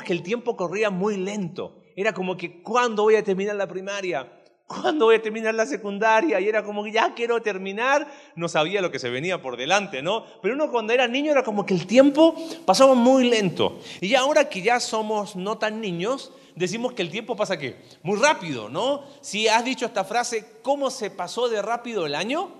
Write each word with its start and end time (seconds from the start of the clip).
que 0.00 0.12
el 0.12 0.22
tiempo 0.22 0.56
corría 0.56 0.90
muy 0.90 1.16
lento. 1.16 1.82
Era 1.96 2.12
como 2.12 2.36
que, 2.36 2.62
¿cuándo 2.62 3.02
voy 3.02 3.16
a 3.16 3.22
terminar 3.22 3.56
la 3.56 3.66
primaria? 3.66 4.30
¿Cuándo 4.66 5.06
voy 5.06 5.16
a 5.16 5.22
terminar 5.22 5.54
la 5.54 5.66
secundaria? 5.66 6.40
Y 6.40 6.48
era 6.48 6.64
como 6.64 6.82
que 6.82 6.92
ya 6.92 7.12
quiero 7.14 7.42
terminar. 7.42 8.10
No 8.36 8.48
sabía 8.48 8.80
lo 8.80 8.90
que 8.90 8.98
se 8.98 9.10
venía 9.10 9.42
por 9.42 9.56
delante, 9.56 10.00
¿no? 10.00 10.24
Pero 10.40 10.54
uno 10.54 10.70
cuando 10.70 10.94
era 10.94 11.06
niño 11.06 11.30
era 11.30 11.42
como 11.42 11.66
que 11.66 11.74
el 11.74 11.86
tiempo 11.86 12.34
pasaba 12.64 12.94
muy 12.94 13.28
lento. 13.28 13.78
Y 14.00 14.14
ahora 14.14 14.48
que 14.48 14.62
ya 14.62 14.80
somos 14.80 15.36
no 15.36 15.58
tan 15.58 15.80
niños, 15.80 16.32
decimos 16.56 16.94
que 16.94 17.02
el 17.02 17.10
tiempo 17.10 17.36
pasa 17.36 17.58
qué? 17.58 17.82
Muy 18.02 18.18
rápido, 18.18 18.70
¿no? 18.70 19.04
Si 19.20 19.46
has 19.46 19.64
dicho 19.64 19.84
esta 19.84 20.04
frase, 20.04 20.60
¿cómo 20.62 20.90
se 20.90 21.10
pasó 21.10 21.48
de 21.50 21.60
rápido 21.60 22.06
el 22.06 22.14
año? 22.14 22.50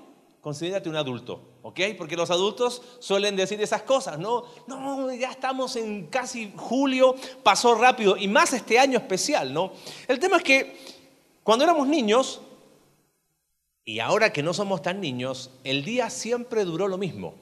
Considérate 0.43 0.89
un 0.91 0.97
adulto, 0.97 1.52
¿ok? 1.63 1.81
Porque 1.97 2.17
los 2.17 2.31
adultos 2.31 2.83
suelen 2.99 3.37
decir 3.37 3.63
esas 3.63 3.83
cosas, 3.83 4.19
¿no? 4.19 4.45
No, 4.67 5.13
ya 5.15 5.31
estamos 5.31 5.77
en 5.77 6.09
casi 6.09 6.53
julio, 6.57 7.15
pasó 7.43 7.75
rápido, 7.75 8.17
y 8.17 8.29
más 8.29 8.53
este 8.53 8.79
año 8.79 8.99
especial, 8.99 9.53
¿no? 9.53 9.73
El 10.09 10.19
tema 10.19 10.39
es 10.39 10.43
que 10.43 10.77
cuando 11.43 11.65
éramos 11.65 11.89
niños, 11.89 12.41
y 13.85 13.99
ahora 13.99 14.33
que 14.33 14.43
no 14.43 14.55
somos 14.55 14.81
tan 14.83 15.01
niños, 15.01 15.51
el 15.65 15.85
día 15.85 16.09
siempre 16.11 16.65
duró 16.65 16.87
lo 16.89 16.99
mismo, 16.99 17.35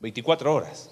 24 0.00 0.54
horas. 0.54 0.90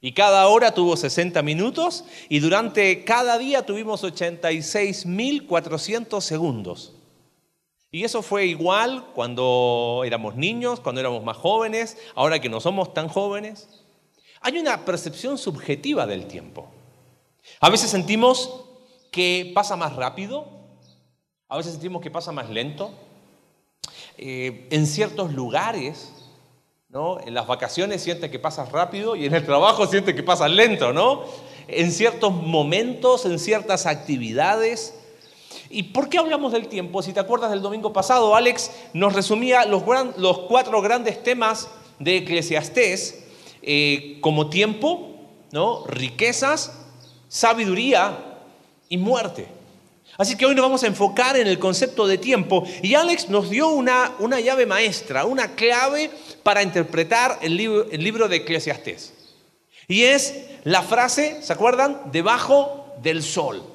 Y 0.00 0.12
cada 0.12 0.46
hora 0.48 0.74
tuvo 0.74 0.96
60 0.96 1.42
minutos 1.42 2.04
y 2.28 2.40
durante 2.40 3.04
cada 3.04 3.38
día 3.38 3.64
tuvimos 3.64 4.02
86.400 4.02 6.20
segundos. 6.20 6.92
Y 7.92 8.02
eso 8.02 8.22
fue 8.22 8.46
igual 8.46 9.06
cuando 9.14 10.02
éramos 10.04 10.34
niños, 10.34 10.80
cuando 10.80 11.00
éramos 11.00 11.22
más 11.22 11.36
jóvenes, 11.36 11.96
ahora 12.16 12.40
que 12.40 12.48
no 12.48 12.58
somos 12.58 12.92
tan 12.92 13.06
jóvenes. 13.06 13.68
Hay 14.40 14.58
una 14.58 14.84
percepción 14.84 15.38
subjetiva 15.38 16.06
del 16.06 16.26
tiempo. 16.26 16.68
A 17.60 17.70
veces 17.70 17.90
sentimos 17.90 18.64
que 19.12 19.52
pasa 19.54 19.76
más 19.76 19.94
rápido, 19.94 20.48
a 21.48 21.56
veces 21.56 21.72
sentimos 21.72 22.02
que 22.02 22.10
pasa 22.10 22.32
más 22.32 22.50
lento. 22.50 22.90
Eh, 24.16 24.66
en 24.70 24.86
ciertos 24.86 25.32
lugares 25.32 26.12
¿no? 26.92 27.18
En 27.20 27.32
las 27.32 27.46
vacaciones 27.46 28.02
sientes 28.02 28.30
que 28.30 28.38
pasas 28.38 28.70
rápido 28.70 29.16
y 29.16 29.24
en 29.24 29.34
el 29.34 29.46
trabajo 29.46 29.86
sientes 29.86 30.14
que 30.14 30.22
pasas 30.22 30.50
lento, 30.50 30.92
¿no? 30.92 31.24
En 31.66 31.90
ciertos 31.90 32.32
momentos, 32.32 33.24
en 33.24 33.38
ciertas 33.38 33.86
actividades. 33.86 34.94
¿Y 35.72 35.84
por 35.84 36.10
qué 36.10 36.18
hablamos 36.18 36.52
del 36.52 36.68
tiempo? 36.68 37.02
Si 37.02 37.14
te 37.14 37.20
acuerdas 37.20 37.50
del 37.50 37.62
domingo 37.62 37.94
pasado, 37.94 38.36
Alex 38.36 38.70
nos 38.92 39.14
resumía 39.14 39.64
los, 39.64 39.82
cuatro 40.46 40.82
grandes 40.82 41.22
temas 41.22 41.68
de 41.98 42.18
Eclesiastés 42.18 43.24
eh, 43.62 44.18
como 44.20 44.50
tiempo, 44.50 45.16
¿no? 45.50 45.86
riquezas, 45.86 46.72
sabiduría 47.28 48.18
y 48.90 48.98
muerte. 48.98 49.46
Así 50.18 50.36
que 50.36 50.44
hoy 50.44 50.54
nos 50.54 50.62
vamos 50.62 50.82
a 50.82 50.88
enfocar 50.88 51.38
en 51.38 51.46
el 51.46 51.58
concepto 51.58 52.06
de 52.06 52.18
tiempo 52.18 52.64
y 52.82 52.94
Alex 52.94 53.30
nos 53.30 53.48
dio 53.48 53.68
una, 53.68 54.12
llave 54.44 54.66
maestra, 54.66 55.24
una 55.24 55.54
clave 55.54 56.10
para 56.42 56.62
interpretar 56.62 57.38
el 57.40 57.56
libro, 57.56 57.86
libro 57.92 58.28
de 58.28 58.36
Eclesiastés. 58.36 59.14
Y 59.88 60.02
es 60.02 60.34
la 60.64 60.82
frase, 60.82 61.42
¿se 61.42 61.52
acuerdan? 61.54 62.12
Debajo 62.12 62.92
del 63.02 63.22
sol. 63.22 63.71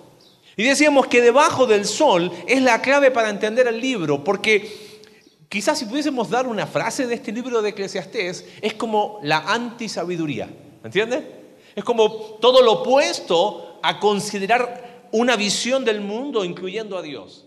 Y 0.57 0.63
decíamos 0.63 1.05
que 1.05 1.21
debajo 1.21 1.67
del 1.67 1.85
sol 1.85 2.31
es 2.47 2.63
la 2.63 2.81
clave 2.81 3.11
para 3.11 3.29
entender 3.29 3.67
el 3.67 3.79
libro, 3.79 4.23
porque 4.23 4.99
quizás 5.47 5.77
si 5.77 5.85
pudiésemos 5.85 6.31
dar 6.31 6.47
una 6.47 6.65
frase 6.65 7.05
de 7.05 7.13
este 7.13 7.31
libro 7.31 7.61
de 7.61 7.69
Eclesiastés, 7.69 8.43
es 8.59 8.73
como 8.73 9.19
la 9.21 9.37
antisabiduría. 9.37 10.47
¿Me 10.81 10.87
entiendes? 10.87 11.23
Es 11.75 11.83
como 11.83 12.11
todo 12.41 12.63
lo 12.63 12.81
opuesto 12.81 13.79
a 13.83 13.99
considerar 13.99 15.07
una 15.11 15.35
visión 15.35 15.85
del 15.85 16.01
mundo 16.01 16.43
incluyendo 16.43 16.97
a 16.97 17.03
Dios. 17.03 17.45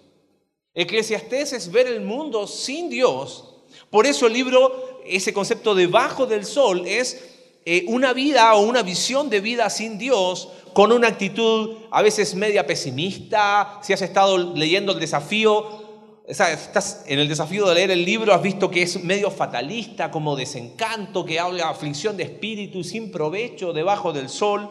Eclesiastés 0.73 1.53
es 1.53 1.73
ver 1.73 1.89
el 1.89 2.03
mundo 2.03 2.47
sin 2.47 2.89
Dios. 2.89 3.57
Por 3.91 4.07
eso 4.07 4.29
el 4.29 4.35
libro, 4.35 5.01
ese 5.05 5.33
concepto 5.33 5.75
debajo 5.75 6.27
del 6.27 6.45
sol, 6.45 6.85
es 6.87 7.21
eh, 7.65 7.85
una 7.89 8.13
vida 8.13 8.55
o 8.55 8.63
una 8.63 8.83
visión 8.83 9.29
de 9.29 9.41
vida 9.41 9.69
sin 9.69 9.99
Dios 9.99 10.49
con 10.73 10.93
una 10.93 11.09
actitud 11.09 11.77
a 11.91 12.03
veces 12.03 12.35
media 12.35 12.67
pesimista. 12.67 13.81
Si 13.83 13.93
has 13.93 14.03
estado 14.03 14.39
leyendo 14.55 14.93
el 14.93 15.01
desafío, 15.01 16.23
estás 16.27 17.05
en 17.07 17.19
el 17.19 17.29
desafío 17.29 17.67
de 17.69 17.75
leer 17.75 17.91
el 17.91 18.05
libro, 18.05 18.33
has 18.33 18.43
visto 18.43 18.71
que 18.71 18.83
es 18.83 19.03
medio 19.03 19.31
fatalista, 19.31 20.11
como 20.11 20.37
desencanto, 20.37 21.25
que 21.25 21.41
habla 21.41 21.69
aflicción 21.69 22.17
de 22.17 22.25
espíritu 22.25 22.85
sin 22.85 23.11
provecho 23.11 23.73
debajo 23.73 24.13
del 24.13 24.29
sol. 24.29 24.71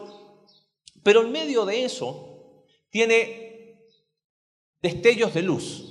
Pero 1.02 1.22
en 1.22 1.32
medio 1.32 1.64
de 1.64 1.84
eso, 1.84 2.64
tiene 2.90 3.78
destellos 4.82 5.34
de 5.34 5.42
luz. 5.42 5.86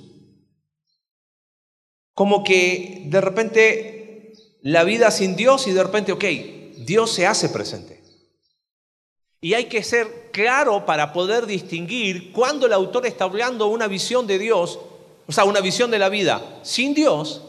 Como 2.13 2.43
que 2.43 3.03
de 3.05 3.21
repente 3.21 4.33
la 4.61 4.83
vida 4.83 5.09
sin 5.11 5.35
Dios 5.35 5.67
y 5.67 5.71
de 5.71 5.83
repente, 5.83 6.11
ok, 6.11 6.25
Dios 6.85 7.11
se 7.11 7.25
hace 7.25 7.49
presente. 7.49 7.98
Y 9.41 9.53
hay 9.53 9.65
que 9.65 9.83
ser 9.83 10.29
claro 10.31 10.85
para 10.85 11.13
poder 11.13 11.45
distinguir 11.45 12.31
cuando 12.31 12.65
el 12.65 12.73
autor 12.73 13.05
está 13.05 13.23
hablando 13.23 13.67
una 13.67 13.87
visión 13.87 14.27
de 14.27 14.37
Dios, 14.37 14.79
o 15.27 15.31
sea, 15.31 15.45
una 15.45 15.61
visión 15.61 15.91
de 15.91 15.99
la 15.99 16.09
vida 16.09 16.41
sin 16.61 16.93
Dios 16.93 17.41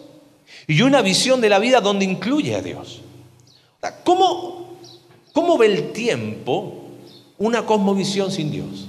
y 0.67 0.83
una 0.83 1.03
visión 1.03 1.41
de 1.41 1.49
la 1.49 1.59
vida 1.59 1.81
donde 1.81 2.05
incluye 2.05 2.55
a 2.55 2.63
Dios. 2.63 3.01
¿Cómo, 4.05 4.79
cómo 5.33 5.59
ve 5.59 5.67
el 5.67 5.93
tiempo 5.93 6.85
una 7.39 7.67
cosmovisión 7.67 8.31
sin 8.31 8.51
Dios? 8.51 8.87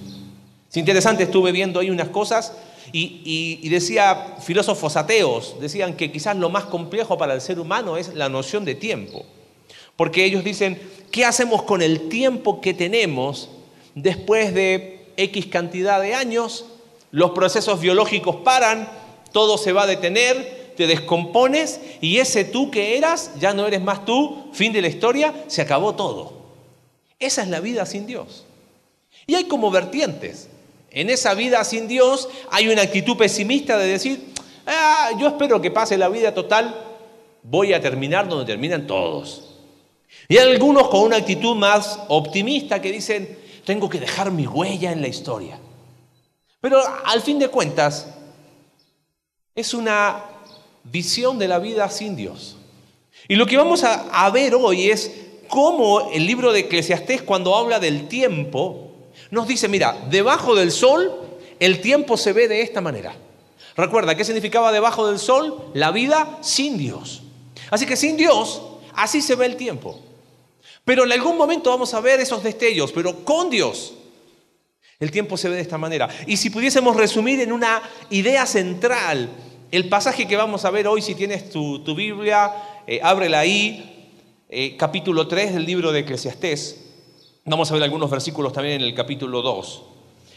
Es 0.69 0.77
interesante, 0.77 1.23
estuve 1.23 1.51
viendo 1.51 1.79
ahí 1.79 1.89
unas 1.89 2.09
cosas 2.09 2.53
y, 2.93 3.67
decía 3.69 4.35
filósofos 4.41 4.95
ateos, 4.95 5.55
decían 5.59 5.95
que 5.95 6.11
quizás 6.11 6.37
lo 6.37 6.49
más 6.49 6.65
complejo 6.65 7.17
para 7.17 7.33
el 7.33 7.41
ser 7.41 7.59
humano 7.59 7.97
es 7.97 8.13
la 8.13 8.29
noción 8.29 8.65
de 8.65 8.75
tiempo. 8.75 9.25
Porque 10.01 10.25
ellos 10.25 10.43
dicen, 10.43 10.81
¿qué 11.11 11.25
hacemos 11.25 11.61
con 11.61 11.83
el 11.83 12.09
tiempo 12.09 12.59
que 12.59 12.73
tenemos 12.73 13.49
después 13.93 14.51
de 14.51 15.05
X 15.15 15.45
cantidad 15.45 16.01
de 16.01 16.15
años? 16.15 16.65
Los 17.11 17.33
procesos 17.33 17.79
biológicos 17.79 18.37
paran, 18.37 18.89
todo 19.31 19.59
se 19.59 19.73
va 19.73 19.83
a 19.83 19.85
detener, 19.85 20.73
te 20.75 20.87
descompones 20.87 21.79
y 22.01 22.17
ese 22.17 22.45
tú 22.45 22.71
que 22.71 22.97
eras 22.97 23.33
ya 23.39 23.53
no 23.53 23.67
eres 23.67 23.79
más 23.79 24.03
tú, 24.03 24.49
fin 24.53 24.73
de 24.73 24.81
la 24.81 24.87
historia, 24.87 25.35
se 25.45 25.61
acabó 25.61 25.93
todo. 25.93 26.33
Esa 27.19 27.43
es 27.43 27.49
la 27.49 27.59
vida 27.59 27.85
sin 27.85 28.07
Dios. 28.07 28.45
Y 29.27 29.35
hay 29.35 29.43
como 29.43 29.69
vertientes. 29.69 30.49
En 30.89 31.11
esa 31.11 31.35
vida 31.35 31.63
sin 31.63 31.87
Dios 31.87 32.27
hay 32.49 32.69
una 32.69 32.81
actitud 32.81 33.17
pesimista 33.17 33.77
de 33.77 33.85
decir, 33.85 34.33
ah, 34.65 35.11
yo 35.19 35.27
espero 35.27 35.61
que 35.61 35.69
pase 35.69 35.95
la 35.95 36.09
vida 36.09 36.33
total, 36.33 36.73
voy 37.43 37.73
a 37.73 37.79
terminar 37.79 38.27
donde 38.27 38.51
terminan 38.51 38.87
todos. 38.87 39.50
Y 40.27 40.37
hay 40.37 40.51
algunos 40.51 40.87
con 40.89 41.01
una 41.01 41.17
actitud 41.17 41.55
más 41.55 41.99
optimista 42.07 42.81
que 42.81 42.91
dicen, 42.91 43.37
tengo 43.65 43.89
que 43.89 43.99
dejar 43.99 44.31
mi 44.31 44.47
huella 44.47 44.91
en 44.91 45.01
la 45.01 45.07
historia. 45.07 45.59
Pero 46.59 46.81
al 47.05 47.21
fin 47.21 47.39
de 47.39 47.49
cuentas, 47.49 48.07
es 49.55 49.73
una 49.73 50.23
visión 50.83 51.37
de 51.37 51.47
la 51.47 51.59
vida 51.59 51.89
sin 51.89 52.15
Dios. 52.15 52.57
Y 53.27 53.35
lo 53.35 53.45
que 53.45 53.57
vamos 53.57 53.83
a, 53.83 54.29
ver 54.31 54.55
hoy 54.55 54.89
es 54.89 55.11
cómo 55.47 56.11
el 56.11 56.25
libro 56.25 56.51
de 56.51 56.61
Eclesiastés, 56.61 57.21
cuando 57.21 57.55
habla 57.55 57.79
del 57.79 58.07
tiempo, 58.07 58.91
nos 59.29 59.47
dice, 59.47 59.67
mira, 59.67 59.97
debajo 60.09 60.55
del 60.55 60.71
sol 60.71 61.11
el 61.59 61.79
tiempo 61.81 62.17
se 62.17 62.33
ve 62.33 62.47
de 62.47 62.61
esta 62.61 62.81
manera. 62.81 63.13
Recuerda, 63.75 64.15
¿qué 64.15 64.25
significaba 64.25 64.71
debajo 64.71 65.07
del 65.07 65.19
sol? 65.19 65.71
La 65.73 65.91
vida 65.91 66.39
sin 66.41 66.77
Dios. 66.77 67.21
Así 67.69 67.85
que 67.85 67.95
sin 67.95 68.17
Dios, 68.17 68.61
así 68.95 69.21
se 69.21 69.35
ve 69.35 69.45
el 69.45 69.55
tiempo. 69.55 69.99
Pero 70.85 71.03
en 71.05 71.11
algún 71.11 71.37
momento 71.37 71.69
vamos 71.69 71.93
a 71.93 71.99
ver 71.99 72.19
esos 72.19 72.43
destellos, 72.43 72.91
pero 72.91 73.23
con 73.23 73.49
Dios. 73.49 73.93
El 74.99 75.11
tiempo 75.11 75.37
se 75.37 75.49
ve 75.49 75.55
de 75.55 75.61
esta 75.61 75.77
manera. 75.77 76.09
Y 76.27 76.37
si 76.37 76.49
pudiésemos 76.49 76.95
resumir 76.95 77.39
en 77.41 77.51
una 77.51 77.81
idea 78.09 78.45
central, 78.45 79.29
el 79.71 79.89
pasaje 79.89 80.27
que 80.27 80.35
vamos 80.35 80.65
a 80.65 80.71
ver 80.71 80.87
hoy, 80.87 81.01
si 81.01 81.15
tienes 81.15 81.49
tu, 81.49 81.95
Biblia, 81.95 82.51
eh, 82.85 82.99
ábrela 83.01 83.39
ahí, 83.39 84.09
eh, 84.49 84.75
capítulo 84.77 85.27
3 85.27 85.53
del 85.53 85.65
libro 85.65 85.91
de 85.91 86.01
Eclesiastés. 86.01 86.85
Vamos 87.45 87.71
a 87.71 87.73
ver 87.73 87.83
algunos 87.83 88.09
versículos 88.09 88.53
también 88.53 88.81
en 88.81 88.87
el 88.87 88.93
capítulo 88.93 89.41
2. 89.41 89.83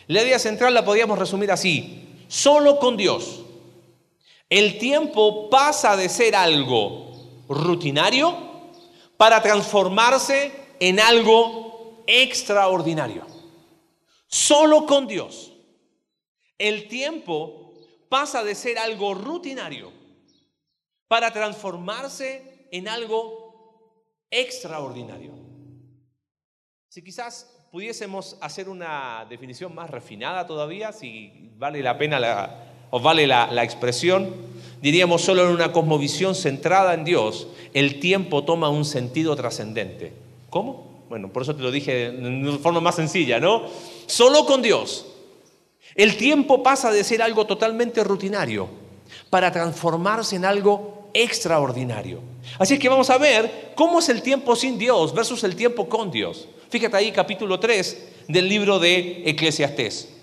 La 0.06 0.22
idea 0.22 0.38
central 0.38 0.72
la 0.72 0.84
podríamos 0.84 1.18
resumir 1.18 1.50
así. 1.50 2.04
Solo 2.28 2.78
con 2.78 2.96
Dios. 2.96 3.40
El 4.48 4.78
tiempo 4.78 5.50
pasa 5.50 5.96
de 5.96 6.08
ser 6.08 6.36
algo 6.36 7.03
rutinario 7.48 8.36
para 9.16 9.42
transformarse 9.42 10.52
en 10.80 11.00
algo 11.00 12.04
extraordinario. 12.06 13.26
Solo 14.26 14.86
con 14.86 15.06
Dios. 15.06 15.52
El 16.58 16.88
tiempo 16.88 17.74
pasa 18.08 18.42
de 18.44 18.54
ser 18.54 18.78
algo 18.78 19.14
rutinario 19.14 19.92
para 21.08 21.32
transformarse 21.32 22.68
en 22.70 22.88
algo 22.88 24.04
extraordinario. 24.30 25.32
Si 26.88 27.02
quizás 27.02 27.68
pudiésemos 27.70 28.36
hacer 28.40 28.68
una 28.68 29.26
definición 29.28 29.74
más 29.74 29.90
refinada 29.90 30.46
todavía, 30.46 30.92
si 30.92 31.50
vale 31.56 31.82
la 31.82 31.98
pena 31.98 32.20
la, 32.20 32.86
o 32.90 33.00
vale 33.00 33.26
la, 33.26 33.50
la 33.50 33.64
expresión, 33.64 34.53
diríamos 34.84 35.22
solo 35.22 35.46
en 35.46 35.48
una 35.48 35.72
cosmovisión 35.72 36.34
centrada 36.34 36.92
en 36.92 37.06
Dios, 37.06 37.46
el 37.72 38.00
tiempo 38.00 38.44
toma 38.44 38.68
un 38.68 38.84
sentido 38.84 39.34
trascendente. 39.34 40.12
¿Cómo? 40.50 41.06
Bueno, 41.08 41.32
por 41.32 41.40
eso 41.40 41.56
te 41.56 41.62
lo 41.62 41.70
dije 41.70 42.10
de 42.10 42.58
forma 42.58 42.82
más 42.82 42.96
sencilla, 42.96 43.40
¿no? 43.40 43.62
Solo 44.04 44.44
con 44.44 44.60
Dios. 44.60 45.06
El 45.94 46.18
tiempo 46.18 46.62
pasa 46.62 46.92
de 46.92 47.02
ser 47.02 47.22
algo 47.22 47.46
totalmente 47.46 48.04
rutinario 48.04 48.68
para 49.30 49.50
transformarse 49.50 50.36
en 50.36 50.44
algo 50.44 51.08
extraordinario. 51.14 52.20
Así 52.58 52.74
es 52.74 52.80
que 52.80 52.90
vamos 52.90 53.08
a 53.08 53.16
ver 53.16 53.72
cómo 53.74 54.00
es 54.00 54.10
el 54.10 54.20
tiempo 54.20 54.54
sin 54.54 54.76
Dios 54.76 55.14
versus 55.14 55.44
el 55.44 55.56
tiempo 55.56 55.88
con 55.88 56.10
Dios. 56.10 56.46
Fíjate 56.68 56.94
ahí 56.94 57.10
capítulo 57.10 57.58
3 57.58 58.08
del 58.28 58.50
libro 58.50 58.78
de 58.78 59.22
Eclesiastés. 59.24 60.13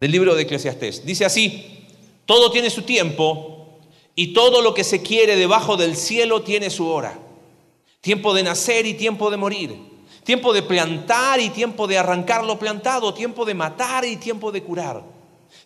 Del 0.00 0.10
libro 0.10 0.34
de 0.34 0.42
Eclesiastés. 0.42 1.04
Dice 1.04 1.24
así, 1.24 1.86
todo 2.26 2.50
tiene 2.50 2.70
su 2.70 2.82
tiempo 2.82 3.80
y 4.14 4.32
todo 4.32 4.60
lo 4.62 4.74
que 4.74 4.84
se 4.84 5.02
quiere 5.02 5.36
debajo 5.36 5.76
del 5.76 5.96
cielo 5.96 6.42
tiene 6.42 6.70
su 6.70 6.86
hora. 6.86 7.18
Tiempo 8.00 8.34
de 8.34 8.42
nacer 8.42 8.86
y 8.86 8.94
tiempo 8.94 9.30
de 9.30 9.36
morir. 9.36 9.76
Tiempo 10.24 10.52
de 10.52 10.62
plantar 10.62 11.40
y 11.40 11.50
tiempo 11.50 11.86
de 11.86 11.98
arrancar 11.98 12.44
lo 12.44 12.58
plantado. 12.58 13.14
Tiempo 13.14 13.44
de 13.44 13.54
matar 13.54 14.04
y 14.04 14.16
tiempo 14.16 14.52
de 14.52 14.62
curar. 14.62 15.02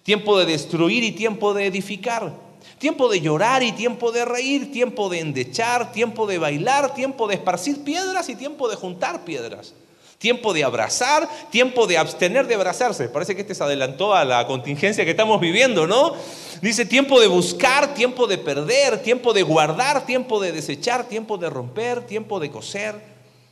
Tiempo 0.02 0.38
de 0.38 0.46
destruir 0.46 1.02
y 1.04 1.12
tiempo 1.12 1.54
de 1.54 1.66
edificar 1.66 2.48
Tiempo 2.78 3.08
de 3.08 3.20
llorar 3.20 3.62
y 3.64 3.72
tiempo 3.72 4.12
de 4.12 4.24
reír, 4.24 4.70
tiempo 4.70 5.08
de 5.08 5.18
endechar, 5.18 5.90
tiempo 5.90 6.26
de 6.26 6.38
bailar, 6.38 6.94
tiempo 6.94 7.26
de 7.26 7.34
esparcir 7.34 7.82
piedras 7.82 8.28
y 8.28 8.36
tiempo 8.36 8.68
de 8.68 8.76
juntar 8.76 9.24
piedras. 9.24 9.74
Tiempo 10.18 10.52
de 10.52 10.64
abrazar, 10.64 11.28
tiempo 11.50 11.86
de 11.86 11.96
abstener 11.96 12.46
de 12.46 12.56
abrazarse. 12.56 13.08
Parece 13.08 13.34
que 13.34 13.42
este 13.42 13.54
se 13.54 13.62
adelantó 13.62 14.14
a 14.14 14.24
la 14.24 14.46
contingencia 14.46 15.04
que 15.04 15.12
estamos 15.12 15.40
viviendo, 15.40 15.86
¿no? 15.86 16.14
Dice 16.60 16.84
tiempo 16.84 17.20
de 17.20 17.28
buscar, 17.28 17.94
tiempo 17.94 18.26
de 18.26 18.38
perder, 18.38 19.02
tiempo 19.02 19.32
de 19.32 19.42
guardar, 19.42 20.04
tiempo 20.04 20.40
de 20.40 20.52
desechar, 20.52 21.08
tiempo 21.08 21.38
de 21.38 21.48
romper, 21.48 22.04
tiempo 22.04 22.40
de 22.40 22.50
coser, 22.50 22.96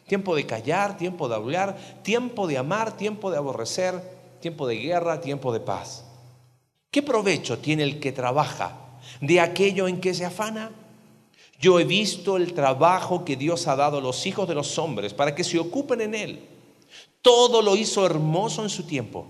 tiempo 0.08 0.34
de 0.34 0.44
callar, 0.44 0.96
tiempo 0.96 1.28
de 1.28 1.36
hablar, 1.36 1.76
tiempo 2.02 2.46
de 2.48 2.58
amar, 2.58 2.96
tiempo 2.96 3.30
de 3.30 3.36
aborrecer, 3.36 3.94
tiempo 4.40 4.66
de 4.66 4.76
guerra, 4.76 5.20
tiempo 5.20 5.52
de 5.52 5.60
paz. 5.60 6.04
¿Qué 6.90 7.02
provecho 7.02 7.58
tiene 7.58 7.84
el 7.84 8.00
que 8.00 8.10
trabaja 8.10 8.86
de 9.20 9.40
aquello 9.40 9.88
en 9.88 10.00
que 10.00 10.14
se 10.14 10.24
afana. 10.24 10.70
Yo 11.58 11.80
he 11.80 11.84
visto 11.84 12.36
el 12.36 12.52
trabajo 12.52 13.24
que 13.24 13.36
Dios 13.36 13.66
ha 13.66 13.76
dado 13.76 13.98
a 13.98 14.00
los 14.02 14.26
hijos 14.26 14.46
de 14.46 14.54
los 14.54 14.78
hombres 14.78 15.14
para 15.14 15.34
que 15.34 15.44
se 15.44 15.58
ocupen 15.58 16.00
en 16.02 16.14
él. 16.14 16.40
Todo 17.26 17.60
lo 17.60 17.74
hizo 17.74 18.06
hermoso 18.06 18.62
en 18.62 18.68
su 18.68 18.84
tiempo 18.84 19.26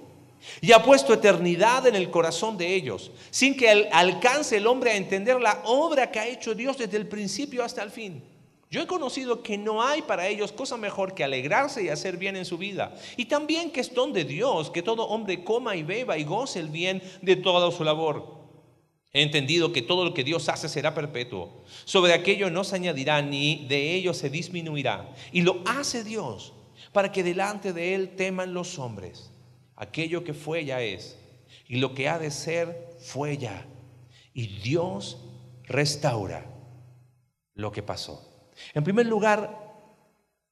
y 0.61 0.73
ha 0.73 0.83
puesto 0.83 1.15
eternidad 1.15 1.87
en 1.87 1.95
el 1.95 2.11
corazón 2.11 2.59
de 2.59 2.75
ellos, 2.75 3.11
sin 3.31 3.57
que 3.57 3.71
alcance 3.91 4.59
el 4.59 4.67
hombre 4.67 4.91
a 4.91 4.97
entender 4.97 5.41
la 5.41 5.63
obra 5.65 6.11
que 6.11 6.19
ha 6.19 6.29
hecho 6.29 6.55
Dios 6.55 6.77
desde 6.77 6.99
el 6.99 7.09
principio 7.09 7.65
hasta 7.65 7.83
el 7.83 7.91
fin. 7.91 8.23
Yo 8.71 8.83
he 8.83 8.87
conocido 8.87 9.43
que 9.43 9.57
no 9.57 9.83
hay 9.83 10.03
para 10.03 10.29
ellos 10.29 10.53
cosa 10.53 10.77
mejor 10.77 11.15
que 11.15 11.25
alegrarse 11.25 11.85
y 11.85 11.89
hacer 11.89 12.19
bien 12.19 12.37
en 12.37 12.45
su 12.45 12.59
vida. 12.59 12.95
Y 13.17 13.25
también 13.25 13.71
que 13.71 13.81
es 13.81 13.95
don 13.95 14.13
de 14.13 14.25
Dios 14.25 14.71
que 14.71 14.83
todo 14.83 15.07
hombre 15.07 15.43
coma 15.43 15.75
y 15.75 15.83
beba 15.83 16.19
y 16.19 16.25
goce 16.25 16.61
el 16.61 16.69
bien 16.69 17.03
de 17.23 17.37
toda 17.37 17.71
su 17.71 17.83
labor. 17.83 18.45
He 19.15 19.23
entendido 19.23 19.73
que 19.73 19.81
todo 19.81 20.05
lo 20.05 20.13
que 20.13 20.23
Dios 20.23 20.51
hace 20.51 20.69
será 20.69 20.95
perpetuo. 20.95 21.65
Sobre 21.87 22.13
aquello 22.13 22.51
no 22.51 22.63
se 22.63 22.77
añadirá 22.77 23.23
ni 23.23 23.65
de 23.69 23.95
ello 23.95 24.13
se 24.13 24.29
disminuirá. 24.29 25.09
Y 25.33 25.41
lo 25.41 25.63
hace 25.65 26.05
Dios 26.05 26.53
para 26.97 27.13
que 27.13 27.23
delante 27.23 27.75
de 27.75 27.95
Él 27.95 28.17
teman 28.17 28.55
los 28.55 28.79
hombres. 28.79 29.31
Aquello 29.75 30.25
que 30.25 30.33
fue 30.33 30.65
ya 30.65 30.81
es. 30.81 31.19
Y 31.69 31.77
lo 31.77 31.93
que 31.93 32.09
ha 32.09 32.19
de 32.19 32.31
ser 32.31 32.89
fue 33.01 33.37
ya. 33.37 33.67
Y 34.33 34.47
Dios 34.63 35.19
restaura 35.65 36.47
lo 37.53 37.71
que 37.71 37.83
pasó. 37.83 38.49
En 38.73 38.83
primer 38.83 39.05
lugar, 39.05 39.75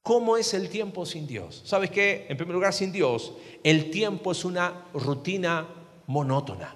¿cómo 0.03 0.37
es 0.37 0.53
el 0.53 0.69
tiempo 0.69 1.07
sin 1.07 1.25
Dios? 1.25 1.63
¿Sabes 1.65 1.89
qué? 1.89 2.27
En 2.29 2.37
primer 2.37 2.53
lugar, 2.53 2.73
sin 2.73 2.91
Dios, 2.91 3.33
el 3.63 3.89
tiempo 3.89 4.31
es 4.31 4.45
una 4.45 4.85
rutina 4.93 5.67
monótona. 6.05 6.75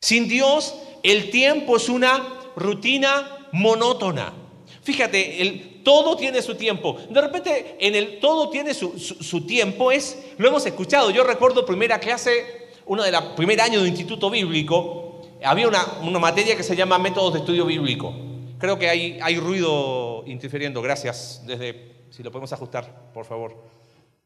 Sin 0.00 0.28
Dios, 0.28 0.76
el 1.02 1.32
tiempo 1.32 1.76
es 1.76 1.88
una 1.88 2.52
rutina 2.54 3.48
monótona. 3.50 4.39
Fíjate, 4.82 5.42
el, 5.42 5.82
todo 5.82 6.16
tiene 6.16 6.40
su 6.42 6.54
tiempo. 6.54 6.98
De 7.08 7.20
repente, 7.20 7.76
en 7.80 7.94
el 7.94 8.18
todo 8.18 8.50
tiene 8.50 8.72
su, 8.74 9.46
tiempo, 9.46 9.92
es, 9.92 10.18
lo 10.38 10.48
hemos 10.48 10.64
escuchado. 10.66 11.10
Yo 11.10 11.24
recuerdo 11.24 11.66
primera 11.66 11.98
clase, 11.98 12.68
una 12.86 13.04
de 13.04 13.12
la 13.12 13.34
primer 13.34 13.60
año 13.60 13.82
de 13.82 13.88
instituto 13.88 14.30
bíblico, 14.30 15.22
había 15.44 15.68
una, 15.68 15.84
una, 16.02 16.18
materia 16.18 16.56
que 16.56 16.62
se 16.62 16.76
llama 16.76 16.98
métodos 16.98 17.34
de 17.34 17.38
estudio 17.40 17.66
bíblico. 17.66 18.14
Creo 18.58 18.78
que 18.78 18.88
hay, 18.88 19.18
hay 19.22 19.36
ruido 19.38 20.22
interfiriendo, 20.26 20.82
gracias. 20.82 21.42
Desde, 21.46 22.06
si 22.10 22.22
lo 22.22 22.30
podemos 22.30 22.52
ajustar, 22.52 23.10
por 23.12 23.24
favor. 23.24 23.56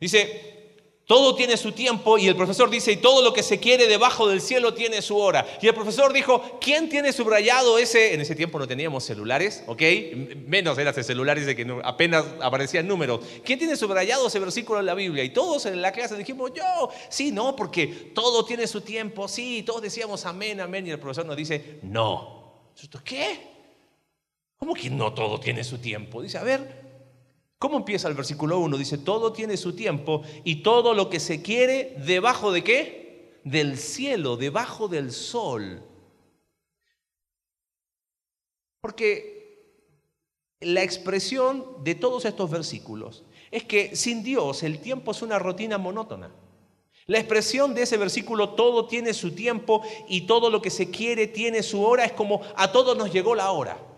Dice, 0.01 0.64
todo 1.07 1.35
tiene 1.35 1.59
su 1.59 1.73
tiempo 1.73 2.17
y 2.17 2.29
el 2.29 2.37
profesor 2.37 2.71
dice, 2.71 2.93
y 2.93 2.97
todo 2.97 3.23
lo 3.23 3.35
que 3.35 3.43
se 3.43 3.61
quiere 3.61 3.87
debajo 3.87 4.27
del 4.27 4.41
cielo 4.41 4.73
tiene 4.73 5.03
su 5.03 5.19
hora. 5.19 5.47
Y 5.61 5.67
el 5.67 5.75
profesor 5.75 6.15
dijo, 6.15 6.59
¿quién 6.61 6.89
tiene 6.89 7.13
subrayado 7.13 7.79
ese? 7.79 8.15
En 8.15 8.23
ese 8.23 8.35
tiempo 8.35 8.59
no 8.59 8.67
teníamos 8.67 9.05
celulares, 9.05 9.65
¿ok? 9.67 9.83
Menos 10.47 10.79
eran 10.79 10.95
celulares 10.95 11.45
de 11.45 11.55
que 11.55 11.81
apenas 11.85 12.25
aparecían 12.41 12.89
números. 12.89 13.21
¿Quién 13.45 13.59
tiene 13.59 13.77
subrayado 13.77 14.29
ese 14.29 14.39
versículo 14.39 14.81
en 14.81 14.87
la 14.87 14.95
Biblia? 14.95 15.23
Y 15.25 15.31
todos 15.31 15.67
en 15.67 15.83
la 15.83 15.93
clase 15.93 16.17
dijimos, 16.17 16.53
yo, 16.55 16.89
sí, 17.11 17.33
no, 17.33 17.55
porque 17.55 17.87
todo 18.15 18.45
tiene 18.47 18.67
su 18.67 18.81
tiempo, 18.81 19.29
sí, 19.29 19.63
todos 19.63 19.83
decíamos 19.83 20.25
amén, 20.25 20.61
amén. 20.61 20.87
Y 20.87 20.91
el 20.91 20.99
profesor 20.99 21.27
nos 21.27 21.37
dice, 21.37 21.81
no. 21.83 22.45
¿Qué? 23.05 23.55
¿Cómo 24.57 24.73
que 24.73 24.89
no 24.89 25.13
todo 25.13 25.39
tiene 25.39 25.63
su 25.65 25.79
tiempo? 25.79 26.23
Dice, 26.23 26.39
a 26.39 26.43
ver, 26.43 26.84
¿Cómo 27.65 27.79
empieza 27.79 28.09
el 28.09 28.15
versículo 28.15 28.59
1? 28.59 28.77
Dice, 28.77 28.99
todo 28.99 29.33
tiene 29.33 29.57
su 29.57 29.75
tiempo 29.75 30.21
y 30.45 30.57
todo 30.57 30.93
lo 30.93 31.09
que 31.09 31.19
se 31.19 31.41
quiere 31.41 31.97
debajo 32.05 32.53
de 32.53 32.63
qué? 32.63 33.41
Del 33.43 33.79
cielo, 33.79 34.37
debajo 34.37 34.87
del 34.87 35.13
sol. 35.13 35.83
Porque 38.83 39.81
la 40.61 40.83
expresión 40.83 41.65
de 41.83 41.95
todos 41.95 42.27
estos 42.27 42.51
versículos 42.51 43.25
es 43.51 43.65
que 43.65 43.97
sin 43.97 44.23
Dios 44.23 44.63
el 44.63 44.81
tiempo 44.81 45.13
es 45.13 45.23
una 45.23 45.39
rutina 45.39 45.79
monótona. 45.79 46.31
La 47.07 47.19
expresión 47.19 47.75
de 47.75 47.85
ese 47.85 47.97
versículo, 47.97 48.51
todo 48.51 48.89
tiene 48.89 49.15
su 49.15 49.35
tiempo 49.35 49.81
y 50.07 50.27
todo 50.27 50.51
lo 50.51 50.61
que 50.61 50.69
se 50.69 50.91
quiere 50.91 51.29
tiene 51.29 51.63
su 51.63 51.83
hora, 51.83 52.05
es 52.05 52.13
como 52.13 52.43
a 52.57 52.71
todos 52.73 52.95
nos 52.95 53.11
llegó 53.11 53.35
la 53.35 53.51
hora. 53.53 53.94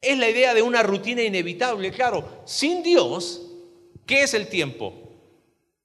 Es 0.00 0.16
la 0.16 0.28
idea 0.28 0.54
de 0.54 0.62
una 0.62 0.82
rutina 0.82 1.22
inevitable. 1.22 1.90
Claro, 1.90 2.42
sin 2.44 2.82
Dios, 2.82 3.50
¿qué 4.06 4.22
es 4.22 4.34
el 4.34 4.48
tiempo? 4.48 4.92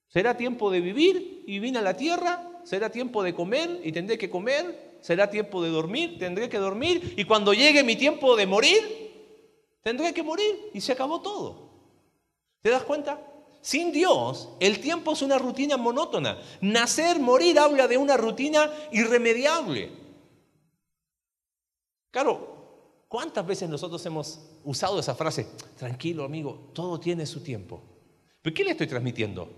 ¿Será 0.08 0.38
tiempo 0.38 0.70
de 0.70 0.82
vivir 0.82 1.44
y 1.48 1.60
vine 1.60 1.80
a 1.80 1.82
la 1.82 1.98
tierra? 1.98 2.62
¿Será 2.64 2.92
tiempo 2.92 3.24
de 3.24 3.34
comer 3.34 3.82
y 3.84 3.92
tendré 3.92 4.18
que 4.18 4.30
comer? 4.30 4.98
¿Será 5.02 5.30
tiempo 5.30 5.64
de 5.64 5.70
dormir? 5.70 6.18
Tendré 6.20 6.48
que 6.48 6.60
dormir. 6.60 7.16
Y 7.18 7.26
cuando 7.26 7.54
llegue 7.54 7.84
mi 7.84 7.96
tiempo 7.96 8.36
de 8.36 8.46
morir, 8.46 8.82
tendré 9.82 10.14
que 10.14 10.24
morir. 10.24 10.70
Y 10.74 10.82
se 10.82 10.92
acabó 10.92 11.22
todo. 11.22 11.72
¿Te 12.62 12.70
das 12.70 12.84
cuenta? 12.84 13.20
Sin 13.62 13.92
Dios, 13.92 14.50
el 14.60 14.80
tiempo 14.80 15.14
es 15.14 15.22
una 15.22 15.40
rutina 15.40 15.76
monótona. 15.76 16.38
Nacer, 16.62 17.20
morir 17.20 17.58
habla 17.58 17.88
de 17.88 17.98
una 17.98 18.16
rutina 18.16 18.72
irremediable. 18.92 19.90
Claro, 22.12 22.53
¿Cuántas 23.14 23.46
veces 23.46 23.70
nosotros 23.70 24.04
hemos 24.08 24.40
usado 24.64 25.00
esa 25.00 25.14
frase? 25.14 25.46
Tranquilo, 25.78 26.24
amigo, 26.24 26.72
todo 26.74 27.00
tiene 27.00 27.28
su 27.28 27.44
tiempo. 27.44 27.80
¿Pero 28.42 28.56
qué 28.56 28.64
le 28.64 28.72
estoy 28.72 28.88
transmitiendo? 28.88 29.54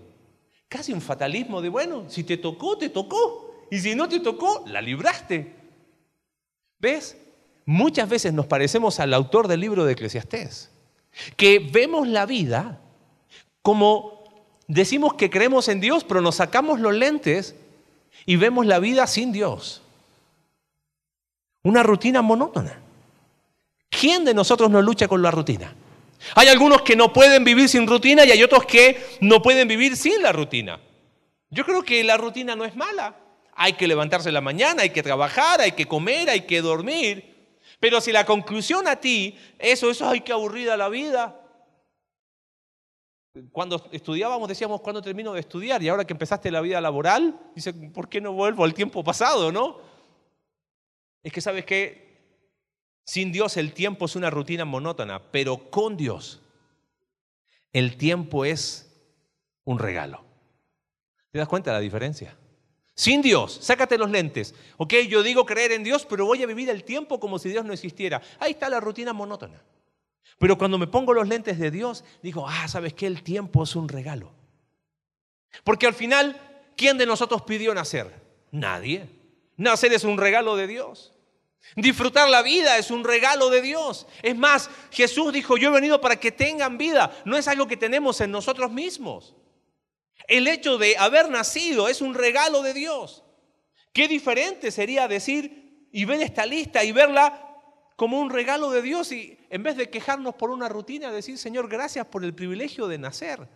Casi 0.68 0.92
un 0.92 1.00
fatalismo 1.00 1.62
de, 1.62 1.70
bueno, 1.70 2.04
si 2.06 2.22
te 2.22 2.36
tocó, 2.36 2.76
te 2.76 2.90
tocó. 2.90 3.54
Y 3.70 3.78
si 3.78 3.94
no 3.94 4.10
te 4.10 4.20
tocó, 4.20 4.62
la 4.66 4.82
libraste. 4.82 5.54
¿Ves? 6.78 7.16
Muchas 7.64 8.06
veces 8.10 8.34
nos 8.34 8.44
parecemos 8.44 9.00
al 9.00 9.14
autor 9.14 9.48
del 9.48 9.60
libro 9.60 9.86
de 9.86 9.94
Eclesiastés, 9.94 10.70
que 11.38 11.58
vemos 11.58 12.06
la 12.08 12.26
vida 12.26 12.82
como 13.62 14.22
decimos 14.68 15.14
que 15.14 15.30
creemos 15.30 15.68
en 15.68 15.80
Dios, 15.80 16.04
pero 16.04 16.20
nos 16.20 16.34
sacamos 16.34 16.78
los 16.78 16.92
lentes 16.92 17.56
y 18.26 18.36
vemos 18.36 18.66
la 18.66 18.80
vida 18.80 19.06
sin 19.06 19.32
Dios. 19.32 19.80
Una 21.62 21.82
rutina 21.82 22.20
monótona. 22.20 22.82
¿Quién 24.06 24.24
de 24.24 24.34
nosotros 24.34 24.70
no 24.70 24.80
lucha 24.80 25.08
con 25.08 25.20
la 25.20 25.32
rutina? 25.32 25.74
Hay 26.36 26.46
algunos 26.46 26.82
que 26.82 26.94
no 26.94 27.12
pueden 27.12 27.42
vivir 27.42 27.68
sin 27.68 27.88
rutina 27.88 28.24
y 28.24 28.30
hay 28.30 28.40
otros 28.40 28.64
que 28.64 29.04
no 29.20 29.42
pueden 29.42 29.66
vivir 29.66 29.96
sin 29.96 30.22
la 30.22 30.30
rutina. 30.30 30.80
Yo 31.50 31.64
creo 31.64 31.82
que 31.82 32.04
la 32.04 32.16
rutina 32.16 32.54
no 32.54 32.64
es 32.64 32.76
mala. 32.76 33.16
Hay 33.56 33.72
que 33.72 33.88
levantarse 33.88 34.28
en 34.28 34.34
la 34.34 34.40
mañana, 34.40 34.82
hay 34.82 34.90
que 34.90 35.02
trabajar, 35.02 35.60
hay 35.60 35.72
que 35.72 35.86
comer, 35.86 36.30
hay 36.30 36.42
que 36.42 36.60
dormir. 36.60 37.50
Pero 37.80 38.00
si 38.00 38.12
la 38.12 38.24
conclusión 38.24 38.86
a 38.86 38.94
ti, 38.94 39.36
eso, 39.58 39.90
eso, 39.90 40.08
hay 40.08 40.20
que 40.20 40.30
aburrida 40.30 40.76
la 40.76 40.88
vida. 40.88 41.40
cuando 43.50 43.88
estudiábamos 43.90 44.48
decíamos, 44.48 44.82
¿cuándo 44.82 45.02
termino 45.02 45.32
de 45.32 45.40
estudiar? 45.40 45.82
Y 45.82 45.88
ahora 45.88 46.04
que 46.04 46.12
empezaste 46.12 46.52
la 46.52 46.60
vida 46.60 46.80
laboral, 46.80 47.36
dice, 47.56 47.72
¿por 47.72 48.08
qué 48.08 48.20
no 48.20 48.34
vuelvo 48.34 48.62
al 48.62 48.72
tiempo 48.72 49.02
pasado, 49.02 49.50
no? 49.50 49.80
Es 51.24 51.32
que 51.32 51.40
sabes 51.40 51.64
que 51.64 52.05
sin 53.06 53.32
Dios 53.32 53.56
el 53.56 53.72
tiempo 53.72 54.04
es 54.04 54.16
una 54.16 54.30
rutina 54.30 54.64
monótona, 54.64 55.22
pero 55.30 55.70
con 55.70 55.96
Dios 55.96 56.42
el 57.72 57.96
tiempo 57.96 58.44
es 58.44 58.92
un 59.64 59.78
regalo. 59.78 60.24
¿Te 61.30 61.38
das 61.38 61.48
cuenta 61.48 61.70
de 61.70 61.76
la 61.76 61.80
diferencia? 61.80 62.36
Sin 62.94 63.22
Dios, 63.22 63.58
sácate 63.60 63.98
los 63.98 64.10
lentes. 64.10 64.54
Ok, 64.78 64.94
yo 65.08 65.22
digo 65.22 65.44
creer 65.44 65.72
en 65.72 65.84
Dios, 65.84 66.06
pero 66.06 66.24
voy 66.24 66.42
a 66.42 66.46
vivir 66.46 66.68
el 66.70 66.82
tiempo 66.82 67.20
como 67.20 67.38
si 67.38 67.50
Dios 67.50 67.64
no 67.64 67.72
existiera. 67.72 68.22
Ahí 68.40 68.52
está 68.52 68.68
la 68.68 68.80
rutina 68.80 69.12
monótona. 69.12 69.62
Pero 70.38 70.58
cuando 70.58 70.78
me 70.78 70.86
pongo 70.86 71.14
los 71.14 71.28
lentes 71.28 71.58
de 71.58 71.70
Dios, 71.70 72.04
digo, 72.22 72.46
ah, 72.48 72.66
¿sabes 72.68 72.94
qué? 72.94 73.06
El 73.06 73.22
tiempo 73.22 73.62
es 73.62 73.76
un 73.76 73.88
regalo. 73.88 74.32
Porque 75.62 75.86
al 75.86 75.94
final, 75.94 76.40
¿quién 76.76 76.98
de 76.98 77.06
nosotros 77.06 77.42
pidió 77.42 77.74
nacer? 77.74 78.12
Nadie. 78.50 79.08
Nacer 79.56 79.92
es 79.92 80.04
un 80.04 80.18
regalo 80.18 80.56
de 80.56 80.66
Dios. 80.66 81.15
Disfrutar 81.74 82.28
la 82.28 82.42
vida 82.42 82.78
es 82.78 82.90
un 82.90 83.04
regalo 83.04 83.50
de 83.50 83.60
Dios. 83.60 84.06
Es 84.22 84.36
más, 84.36 84.70
Jesús 84.90 85.32
dijo, 85.32 85.56
yo 85.56 85.70
he 85.70 85.72
venido 85.72 86.00
para 86.00 86.16
que 86.16 86.32
tengan 86.32 86.78
vida. 86.78 87.10
No 87.24 87.36
es 87.36 87.48
algo 87.48 87.66
que 87.66 87.76
tenemos 87.76 88.20
en 88.20 88.30
nosotros 88.30 88.70
mismos. 88.70 89.34
El 90.28 90.46
hecho 90.48 90.78
de 90.78 90.96
haber 90.96 91.28
nacido 91.28 91.88
es 91.88 92.00
un 92.00 92.14
regalo 92.14 92.62
de 92.62 92.72
Dios. 92.72 93.24
Qué 93.92 94.08
diferente 94.08 94.70
sería 94.70 95.08
decir 95.08 95.88
y 95.92 96.04
ver 96.04 96.20
esta 96.22 96.46
lista 96.46 96.84
y 96.84 96.92
verla 96.92 97.42
como 97.96 98.20
un 98.20 98.30
regalo 98.30 98.70
de 98.70 98.82
Dios 98.82 99.10
y 99.12 99.38
en 99.48 99.62
vez 99.62 99.76
de 99.76 99.88
quejarnos 99.88 100.34
por 100.34 100.50
una 100.50 100.68
rutina, 100.68 101.10
decir, 101.10 101.38
Señor, 101.38 101.68
gracias 101.68 102.06
por 102.06 102.24
el 102.24 102.34
privilegio 102.34 102.88
de 102.88 102.98
nacer. 102.98 103.48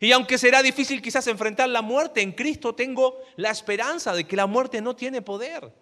Y 0.00 0.10
aunque 0.12 0.38
será 0.38 0.62
difícil 0.62 1.00
quizás 1.00 1.26
enfrentar 1.28 1.68
la 1.68 1.82
muerte, 1.82 2.20
en 2.20 2.32
Cristo 2.32 2.74
tengo 2.74 3.20
la 3.36 3.50
esperanza 3.50 4.12
de 4.12 4.24
que 4.24 4.36
la 4.36 4.46
muerte 4.46 4.80
no 4.80 4.96
tiene 4.96 5.22
poder. 5.22 5.72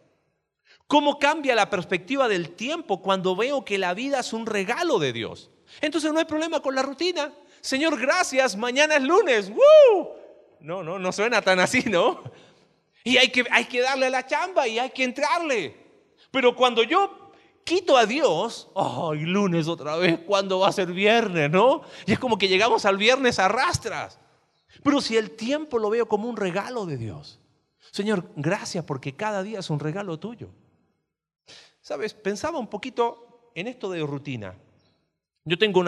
¿Cómo 0.93 1.19
cambia 1.19 1.55
la 1.55 1.71
perspectiva 1.71 2.29
del 2.29 2.51
tiempo 2.51 3.01
cuando 3.01 3.35
veo 3.35 3.65
que 3.65 3.79
la 3.79 3.95
vida 3.95 4.21
es 4.21 4.35
un 4.35 4.45
regalo 4.45 4.99
de 4.99 5.15
Dios? 5.15 5.51
Entonces 5.81 6.13
no 6.13 6.19
hay 6.19 6.27
problema 6.27 6.61
con 6.61 6.75
la 6.75 6.83
rutina. 6.83 7.33
Señor, 7.63 7.99
gracias, 7.99 8.59
mañana 8.59 8.97
es 8.97 9.03
lunes. 9.03 9.51
No, 10.61 10.83
no, 10.83 10.99
no 10.99 11.13
suena 11.13 11.41
tan 11.41 11.61
así, 11.61 11.83
¿no? 11.87 12.23
Y 13.05 13.17
hay 13.17 13.31
que, 13.31 13.43
hay 13.51 13.65
que 13.65 13.81
darle 13.81 14.11
la 14.11 14.27
chamba 14.27 14.69
y 14.69 14.79
hay 14.79 14.91
que 14.91 15.05
entrarle. 15.05 15.75
Pero 16.31 16.55
cuando 16.55 16.83
yo 16.83 17.33
quito 17.65 17.97
a 17.97 18.05
Dios, 18.05 18.69
ay, 18.77 19.21
lunes 19.21 19.69
otra 19.69 19.97
vez, 19.97 20.21
¿cuándo 20.27 20.59
va 20.59 20.69
a 20.69 20.73
ser 20.73 20.93
viernes, 20.93 21.51
no? 21.51 21.81
Y 22.05 22.13
es 22.13 22.19
como 22.19 22.37
que 22.37 22.49
llegamos 22.49 22.85
al 22.85 22.99
viernes 22.99 23.39
a 23.39 23.49
rastras. 23.49 24.19
Pero 24.83 25.01
si 25.01 25.17
el 25.17 25.31
tiempo 25.31 25.79
lo 25.79 25.89
veo 25.89 26.07
como 26.07 26.29
un 26.29 26.37
regalo 26.37 26.85
de 26.85 26.99
Dios. 26.99 27.41
Señor, 27.91 28.31
gracias 28.37 28.85
porque 28.85 29.17
cada 29.17 29.43
día 29.43 29.61
es 29.61 29.71
un 29.71 29.81
regalo 29.81 30.19
tuyo. 30.19 30.51
Sabes, 31.83 32.15
pensaba 32.15 32.59
un 32.59 32.69
poquito 32.69 33.51
en 33.57 33.67
esto 33.67 33.91
de 33.91 34.01
rutina. 34.07 34.55
Yo 35.45 35.59
tengo 35.59 35.85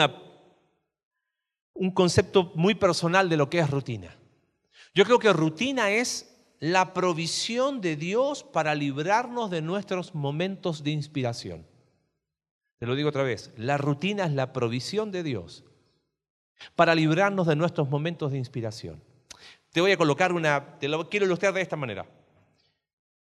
un 1.75 1.91
concepto 1.93 2.53
muy 2.57 2.75
personal 2.75 3.29
de 3.29 3.37
lo 3.37 3.49
que 3.49 3.61
es 3.61 3.71
rutina. 3.71 4.15
Yo 4.93 5.05
creo 5.05 5.21
que 5.21 5.33
rutina 5.33 5.91
es 5.91 6.37
la 6.59 6.95
provisión 6.95 7.81
de 7.81 7.95
Dios 7.95 8.43
para 8.43 8.75
librarnos 8.75 9.51
de 9.51 9.63
nuestros 9.63 10.17
momentos 10.17 10.83
de 10.83 10.91
inspiración. 10.91 11.65
Te 12.79 12.87
lo 12.87 12.97
digo 12.97 13.11
otra 13.11 13.23
vez, 13.23 13.53
la 13.57 13.79
rutina 13.79 14.25
es 14.25 14.33
la 14.33 14.53
provisión 14.53 15.13
de 15.13 15.23
Dios 15.23 15.65
para 16.75 16.97
librarnos 16.97 17.47
de 17.47 17.55
nuestros 17.55 17.89
momentos 17.89 18.33
de 18.33 18.39
inspiración. 18.39 19.01
Te 19.71 19.81
voy 19.81 19.93
a 19.93 19.97
colocar 19.97 20.33
una, 20.33 20.77
te 20.79 20.89
lo 20.89 21.09
quiero 21.09 21.27
ilustrar 21.27 21.53
de 21.53 21.61
esta 21.61 21.77
manera. 21.77 22.07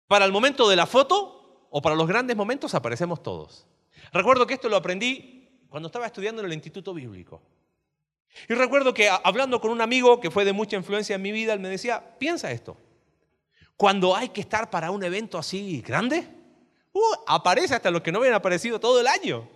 Para 0.08 0.24
el 0.24 0.32
momento 0.32 0.68
de 0.68 0.76
la 0.76 0.86
foto 0.86 1.35
o 1.76 1.82
para 1.82 1.94
los 1.94 2.06
grandes 2.06 2.34
momentos 2.34 2.74
aparecemos 2.74 3.22
todos. 3.22 3.66
Recuerdo 4.10 4.46
que 4.46 4.54
esto 4.54 4.66
lo 4.66 4.76
aprendí 4.76 5.46
cuando 5.68 5.88
estaba 5.88 6.06
estudiando 6.06 6.40
en 6.40 6.46
el 6.46 6.54
Instituto 6.54 6.94
Bíblico. 6.94 7.42
Y 8.48 8.54
recuerdo 8.54 8.94
que 8.94 9.10
hablando 9.10 9.60
con 9.60 9.70
un 9.70 9.82
amigo 9.82 10.18
que 10.18 10.30
fue 10.30 10.46
de 10.46 10.54
mucha 10.54 10.78
influencia 10.78 11.16
en 11.16 11.20
mi 11.20 11.32
vida, 11.32 11.52
él 11.52 11.60
me 11.60 11.68
decía, 11.68 12.02
piensa 12.18 12.50
esto. 12.50 12.78
Cuando 13.76 14.16
hay 14.16 14.30
que 14.30 14.40
estar 14.40 14.70
para 14.70 14.90
un 14.90 15.04
evento 15.04 15.36
así 15.36 15.82
grande, 15.82 16.26
uh, 16.94 17.00
aparece 17.26 17.74
hasta 17.74 17.90
los 17.90 18.00
que 18.00 18.10
no 18.10 18.20
habían 18.20 18.32
aparecido 18.32 18.80
todo 18.80 18.98
el 18.98 19.06
año. 19.06 19.46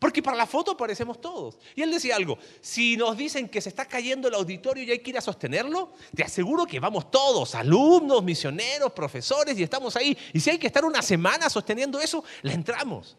Porque 0.00 0.22
para 0.22 0.34
la 0.34 0.46
foto 0.46 0.70
aparecemos 0.70 1.20
todos. 1.20 1.58
Y 1.76 1.82
él 1.82 1.90
decía 1.90 2.16
algo, 2.16 2.38
si 2.62 2.96
nos 2.96 3.18
dicen 3.18 3.50
que 3.50 3.60
se 3.60 3.68
está 3.68 3.84
cayendo 3.84 4.28
el 4.28 4.34
auditorio 4.34 4.82
y 4.82 4.90
hay 4.90 5.00
que 5.00 5.10
ir 5.10 5.18
a 5.18 5.20
sostenerlo, 5.20 5.92
te 6.16 6.24
aseguro 6.24 6.64
que 6.64 6.80
vamos 6.80 7.10
todos, 7.10 7.54
alumnos, 7.54 8.24
misioneros, 8.24 8.92
profesores, 8.92 9.58
y 9.58 9.62
estamos 9.62 9.94
ahí. 9.96 10.16
Y 10.32 10.40
si 10.40 10.48
hay 10.48 10.58
que 10.58 10.68
estar 10.68 10.86
una 10.86 11.02
semana 11.02 11.50
sosteniendo 11.50 12.00
eso, 12.00 12.24
le 12.40 12.54
entramos. 12.54 13.18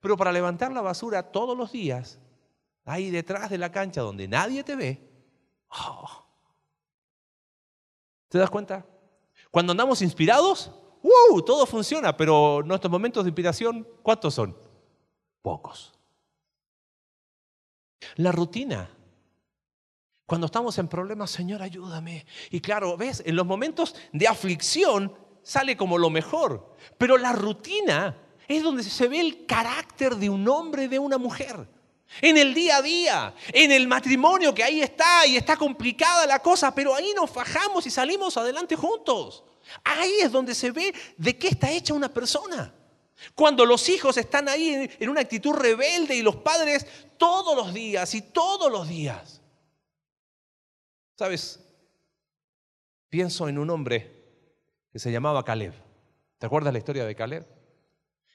Pero 0.00 0.16
para 0.16 0.32
levantar 0.32 0.72
la 0.72 0.80
basura 0.80 1.22
todos 1.22 1.56
los 1.56 1.70
días, 1.70 2.18
ahí 2.84 3.08
detrás 3.10 3.48
de 3.48 3.58
la 3.58 3.70
cancha 3.70 4.00
donde 4.00 4.26
nadie 4.26 4.64
te 4.64 4.74
ve, 4.74 5.00
oh, 5.68 6.26
¿te 8.28 8.38
das 8.38 8.50
cuenta? 8.50 8.84
Cuando 9.52 9.70
andamos 9.70 10.02
inspirados, 10.02 10.72
¡uh! 11.00 11.40
todo 11.42 11.64
funciona, 11.64 12.16
pero 12.16 12.64
nuestros 12.64 12.90
momentos 12.90 13.22
de 13.22 13.28
inspiración, 13.28 13.86
¿cuántos 14.02 14.34
son? 14.34 14.65
Pocos. 15.46 15.92
La 18.16 18.32
rutina. 18.32 18.90
Cuando 20.26 20.46
estamos 20.46 20.76
en 20.78 20.88
problemas, 20.88 21.30
Señor, 21.30 21.62
ayúdame. 21.62 22.26
Y 22.50 22.58
claro, 22.58 22.96
ves, 22.96 23.22
en 23.24 23.36
los 23.36 23.46
momentos 23.46 23.94
de 24.12 24.26
aflicción 24.26 25.16
sale 25.44 25.76
como 25.76 25.98
lo 25.98 26.10
mejor. 26.10 26.74
Pero 26.98 27.16
la 27.16 27.30
rutina 27.30 28.16
es 28.48 28.64
donde 28.64 28.82
se 28.82 29.06
ve 29.06 29.20
el 29.20 29.46
carácter 29.46 30.16
de 30.16 30.28
un 30.28 30.48
hombre 30.48 30.86
y 30.86 30.88
de 30.88 30.98
una 30.98 31.16
mujer. 31.16 31.68
En 32.20 32.36
el 32.38 32.52
día 32.52 32.78
a 32.78 32.82
día, 32.82 33.34
en 33.52 33.70
el 33.70 33.86
matrimonio 33.86 34.52
que 34.52 34.64
ahí 34.64 34.80
está 34.80 35.28
y 35.28 35.36
está 35.36 35.56
complicada 35.56 36.26
la 36.26 36.40
cosa, 36.40 36.74
pero 36.74 36.92
ahí 36.92 37.12
nos 37.14 37.30
fajamos 37.30 37.86
y 37.86 37.90
salimos 37.92 38.36
adelante 38.36 38.74
juntos. 38.74 39.44
Ahí 39.84 40.16
es 40.22 40.32
donde 40.32 40.56
se 40.56 40.72
ve 40.72 40.92
de 41.16 41.38
qué 41.38 41.46
está 41.46 41.70
hecha 41.70 41.94
una 41.94 42.12
persona. 42.12 42.74
Cuando 43.34 43.64
los 43.64 43.88
hijos 43.88 44.16
están 44.16 44.48
ahí 44.48 44.90
en 44.98 45.08
una 45.08 45.22
actitud 45.22 45.52
rebelde 45.52 46.14
y 46.14 46.22
los 46.22 46.36
padres 46.36 46.86
todos 47.16 47.56
los 47.56 47.72
días 47.72 48.14
y 48.14 48.22
todos 48.22 48.70
los 48.70 48.88
días. 48.88 49.40
¿Sabes? 51.16 51.60
Pienso 53.08 53.48
en 53.48 53.58
un 53.58 53.70
hombre 53.70 54.12
que 54.92 54.98
se 54.98 55.10
llamaba 55.10 55.44
Caleb. 55.44 55.72
¿Te 56.38 56.46
acuerdas 56.46 56.72
la 56.72 56.78
historia 56.78 57.06
de 57.06 57.14
Caleb? 57.14 57.46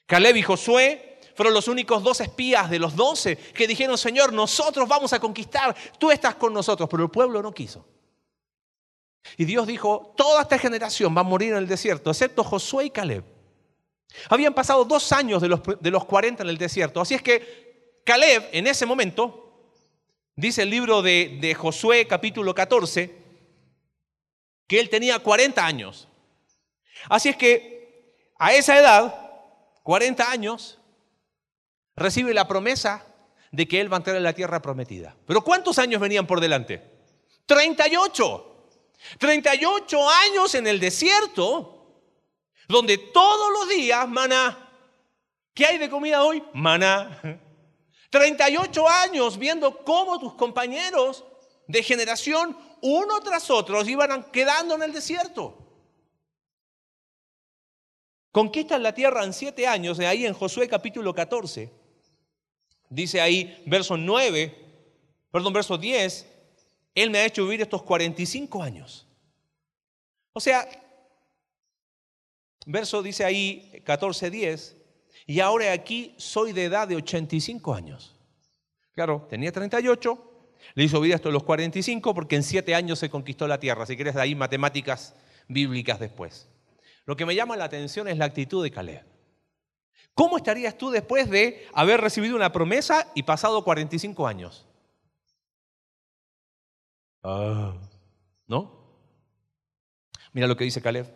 Caleb 0.08 0.36
y 0.38 0.42
Josué 0.42 1.20
fueron 1.36 1.54
los 1.54 1.68
únicos 1.68 2.04
dos 2.04 2.20
espías 2.20 2.70
de 2.70 2.80
los 2.80 2.96
doce 2.96 3.38
que 3.38 3.68
dijeron, 3.68 3.98
Señor, 3.98 4.34
nosotros 4.34 4.88
vamos 4.88 5.14
a 5.14 5.20
conquistar, 5.20 5.76
tú 6.00 6.12
estás 6.12 6.36
con 6.36 6.54
nosotros, 6.54 6.90
pero 6.90 7.04
el 7.04 7.10
pueblo 7.10 7.42
no 7.42 7.54
quiso. 7.54 7.86
Y 9.38 9.46
Dios 9.46 9.68
dijo, 9.68 10.14
toda 10.18 10.42
esta 10.42 10.58
generación 10.58 11.16
va 11.16 11.22
a 11.22 11.24
morir 11.24 11.52
en 11.52 11.60
el 11.60 11.68
desierto, 11.68 12.10
excepto 12.10 12.44
Josué 12.44 12.86
y 12.86 12.90
Caleb. 12.90 13.24
Habían 14.30 14.54
pasado 14.54 14.86
dos 14.86 15.12
años 15.12 15.42
de 15.42 15.50
los, 15.50 15.62
de 15.80 15.92
los 15.92 16.06
40 16.06 16.44
en 16.44 16.50
el 16.50 16.58
desierto, 16.58 17.02
así 17.02 17.16
es 17.16 17.22
que 17.22 18.02
Caleb 18.06 18.50
en 18.52 18.68
ese 18.68 18.86
momento, 18.86 19.74
dice 20.36 20.64
el 20.64 20.70
libro 20.70 21.02
de, 21.02 21.38
de 21.40 21.54
Josué 21.54 22.08
capítulo 22.08 22.54
14, 22.54 23.16
que 24.68 24.80
él 24.80 24.90
tenía 24.90 25.20
40 25.20 25.66
años. 25.66 26.08
Así 27.10 27.30
es 27.30 27.36
que 27.36 28.32
a 28.40 28.54
esa 28.54 28.80
edad, 28.80 29.32
40 29.84 30.32
años, 30.32 30.80
recibe 31.96 32.34
la 32.34 32.48
promesa 32.48 33.06
de 33.52 33.68
que 33.68 33.82
él 33.82 33.92
va 33.92 33.98
a 33.98 34.00
entrar 34.00 34.16
en 34.16 34.24
la 34.24 34.34
tierra 34.34 34.62
prometida. 34.62 35.16
Pero 35.28 35.44
¿cuántos 35.44 35.78
años 35.78 36.02
venían 36.02 36.26
por 36.26 36.40
delante? 36.40 36.82
38. 37.46 38.48
38 39.18 40.10
años 40.10 40.56
en 40.56 40.68
el 40.68 40.80
desierto, 40.80 41.81
donde 42.72 42.98
todos 42.98 43.52
los 43.52 43.70
días, 43.70 44.08
maná. 44.08 44.70
¿Qué 45.54 45.66
hay 45.66 45.78
de 45.78 45.90
comida 45.90 46.24
hoy? 46.24 46.44
Maná. 46.54 47.40
38 48.10 48.88
años 48.88 49.38
viendo 49.38 49.84
cómo 49.84 50.20
tus 50.20 50.34
compañeros 50.34 51.24
de 51.68 51.84
generación, 51.84 52.58
uno 52.82 53.20
tras 53.22 53.50
otro, 53.50 53.84
iban 53.84 54.24
quedando 54.32 54.76
en 54.76 54.84
el 54.84 54.94
desierto. 54.94 55.58
Conquistan 58.32 58.84
la 58.84 58.94
tierra 58.94 59.24
en 59.24 59.34
siete 59.34 59.68
años, 59.68 59.98
de 59.98 60.08
ahí 60.08 60.26
en 60.26 60.34
Josué 60.34 60.68
capítulo 60.68 61.14
14. 61.14 61.72
Dice 62.90 63.22
ahí, 63.22 63.62
verso 63.66 63.98
9, 63.98 64.54
perdón, 65.32 65.54
verso 65.54 65.78
10, 65.78 66.28
Él 66.96 67.10
me 67.10 67.20
ha 67.20 67.26
hecho 67.26 67.44
vivir 67.44 67.62
estos 67.62 67.84
45 67.84 68.62
años. 68.64 69.08
O 70.34 70.40
sea, 70.40 70.68
verso 72.66 73.02
dice 73.02 73.26
ahí, 73.26 73.82
14, 73.86 74.30
10, 74.30 74.78
y 75.26 75.40
ahora 75.40 75.72
aquí 75.72 76.14
soy 76.18 76.52
de 76.52 76.66
edad 76.66 76.88
de 76.88 76.96
85 76.96 77.74
años. 77.74 78.16
Claro, 78.94 79.26
tenía 79.30 79.52
38, 79.52 80.28
Le 80.76 80.84
hizo 80.84 81.02
vida 81.02 81.16
hasta 81.16 81.30
los 81.30 81.44
45 81.44 82.14
porque 82.14 82.36
en 82.36 82.44
siete 82.44 82.76
años 82.76 83.00
se 83.00 83.10
conquistó 83.10 83.48
la 83.48 83.60
tierra. 83.60 83.86
Si 83.86 83.96
quieres, 83.96 84.16
ahí 84.16 84.36
matemáticas 84.36 85.16
bíblicas 85.48 86.00
después. 86.00 86.48
Lo 87.06 87.16
que 87.16 87.26
me 87.26 87.36
llama 87.36 87.58
la 87.58 87.66
atención 87.66 88.08
es 88.08 88.18
la 88.18 88.26
actitud 88.26 88.64
de 88.64 88.72
Caleb. 88.72 89.04
¿Cómo 90.14 90.38
estarías 90.38 90.78
tú 90.78 90.92
después 90.92 91.30
de 91.30 91.68
haber 91.74 92.00
recibido 92.02 92.36
una 92.36 92.52
promesa 92.52 93.12
y 93.16 93.24
pasado 93.24 93.64
45 93.64 94.28
años? 94.28 94.68
Ah, 97.24 97.74
¿No? 98.48 98.82
Mira 100.34 100.48
lo 100.48 100.56
que 100.56 100.64
dice 100.64 100.82
Caleb. 100.82 101.08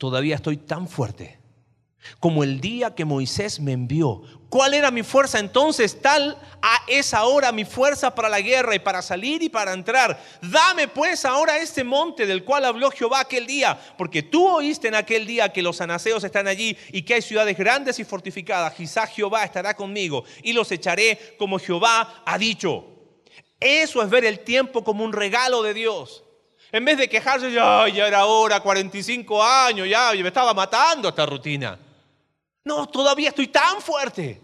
Todavía 0.00 0.36
estoy 0.36 0.56
tan 0.56 0.88
fuerte 0.88 1.38
como 2.20 2.42
el 2.42 2.58
día 2.58 2.94
que 2.94 3.04
Moisés 3.04 3.60
me 3.60 3.72
envió. 3.72 4.22
¿Cuál 4.48 4.72
era 4.72 4.90
mi 4.90 5.02
fuerza 5.02 5.38
entonces? 5.38 6.00
Tal 6.00 6.38
a 6.62 6.78
esa 6.86 7.26
hora 7.26 7.52
mi 7.52 7.66
fuerza 7.66 8.14
para 8.14 8.30
la 8.30 8.40
guerra 8.40 8.74
y 8.74 8.78
para 8.78 9.02
salir 9.02 9.42
y 9.42 9.50
para 9.50 9.74
entrar. 9.74 10.18
Dame 10.40 10.88
pues 10.88 11.26
ahora 11.26 11.58
este 11.58 11.84
monte 11.84 12.24
del 12.24 12.44
cual 12.44 12.64
habló 12.64 12.90
Jehová 12.90 13.20
aquel 13.20 13.46
día, 13.46 13.78
porque 13.98 14.22
tú 14.22 14.48
oíste 14.48 14.88
en 14.88 14.94
aquel 14.94 15.26
día 15.26 15.52
que 15.52 15.60
los 15.60 15.82
anaseos 15.82 16.24
están 16.24 16.48
allí 16.48 16.78
y 16.92 17.02
que 17.02 17.12
hay 17.12 17.22
ciudades 17.22 17.58
grandes 17.58 17.98
y 17.98 18.04
fortificadas. 18.04 18.72
Quizás 18.72 19.10
Jehová 19.10 19.44
estará 19.44 19.74
conmigo 19.74 20.24
y 20.42 20.54
los 20.54 20.72
echaré 20.72 21.36
como 21.38 21.58
Jehová 21.58 22.22
ha 22.24 22.38
dicho. 22.38 22.86
Eso 23.60 24.02
es 24.02 24.08
ver 24.08 24.24
el 24.24 24.40
tiempo 24.40 24.82
como 24.82 25.04
un 25.04 25.12
regalo 25.12 25.62
de 25.62 25.74
Dios. 25.74 26.24
En 26.72 26.84
vez 26.84 26.98
de 26.98 27.08
quejarse, 27.08 27.52
ya, 27.52 27.88
ya 27.88 28.06
era 28.06 28.26
hora, 28.26 28.60
45 28.60 29.42
años, 29.42 29.88
ya 29.88 30.12
me 30.12 30.28
estaba 30.28 30.54
matando 30.54 31.08
esta 31.08 31.26
rutina. 31.26 31.78
No, 32.64 32.88
todavía 32.88 33.30
estoy 33.30 33.48
tan 33.48 33.80
fuerte. 33.80 34.40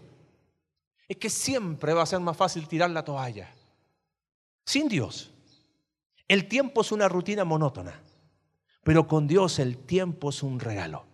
Es 1.07 1.17
que 1.17 1.29
siempre 1.29 1.93
va 1.93 2.03
a 2.03 2.07
ser 2.07 2.19
más 2.19 2.35
fácil 2.35 2.67
tirar 2.67 2.89
la 2.89 3.03
toalla. 3.03 3.53
Sin 4.65 4.89
Dios. 4.89 5.31
El 6.27 6.49
tiempo 6.49 6.81
es 6.81 6.91
una 6.91 7.07
rutina 7.07 7.45
monótona, 7.45 8.01
pero 8.83 9.07
con 9.07 9.27
Dios 9.27 9.59
el 9.59 9.77
tiempo 9.77 10.29
es 10.29 10.43
un 10.43 10.59
regalo. 10.59 11.05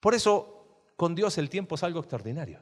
Por 0.00 0.14
eso, 0.14 0.92
con 0.96 1.14
Dios 1.14 1.38
el 1.38 1.48
tiempo 1.48 1.76
es 1.76 1.82
algo 1.82 2.00
extraordinario. 2.00 2.60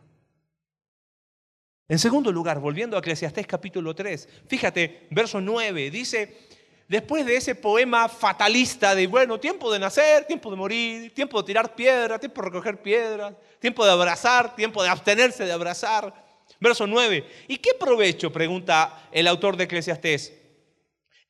En 1.89 1.99
segundo 1.99 2.31
lugar, 2.31 2.61
volviendo 2.61 2.97
a 2.97 3.01
Eclesiastés 3.01 3.49
capítulo 3.49 3.97
3, 3.97 4.29
fíjate, 4.47 5.09
verso 5.11 5.41
9, 5.41 5.91
dice, 5.91 6.47
después 6.91 7.25
de 7.25 7.37
ese 7.37 7.55
poema 7.55 8.09
fatalista 8.09 8.97
de, 8.97 9.07
bueno, 9.07 9.39
tiempo 9.39 9.73
de 9.73 9.79
nacer, 9.79 10.25
tiempo 10.25 10.51
de 10.51 10.57
morir, 10.57 11.15
tiempo 11.15 11.41
de 11.41 11.47
tirar 11.47 11.73
piedra, 11.77 12.19
tiempo 12.19 12.43
de 12.43 12.49
recoger 12.49 12.83
piedras, 12.83 13.33
tiempo 13.61 13.85
de 13.85 13.93
abrazar, 13.93 14.57
tiempo 14.57 14.83
de 14.83 14.89
abstenerse 14.89 15.45
de 15.45 15.53
abrazar. 15.53 16.13
Verso 16.59 16.89
9. 16.89 17.25
¿Y 17.47 17.59
qué 17.59 17.75
provecho, 17.79 18.33
pregunta 18.33 19.09
el 19.13 19.29
autor 19.29 19.57
de 19.57 19.65
Eclesiastés, 19.65 20.33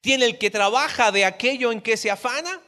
tiene 0.00 0.24
el 0.24 0.38
que 0.38 0.50
trabaja 0.50 1.12
de 1.12 1.26
aquello 1.26 1.72
en 1.72 1.82
que 1.82 1.98
se 1.98 2.10
afana? 2.10 2.58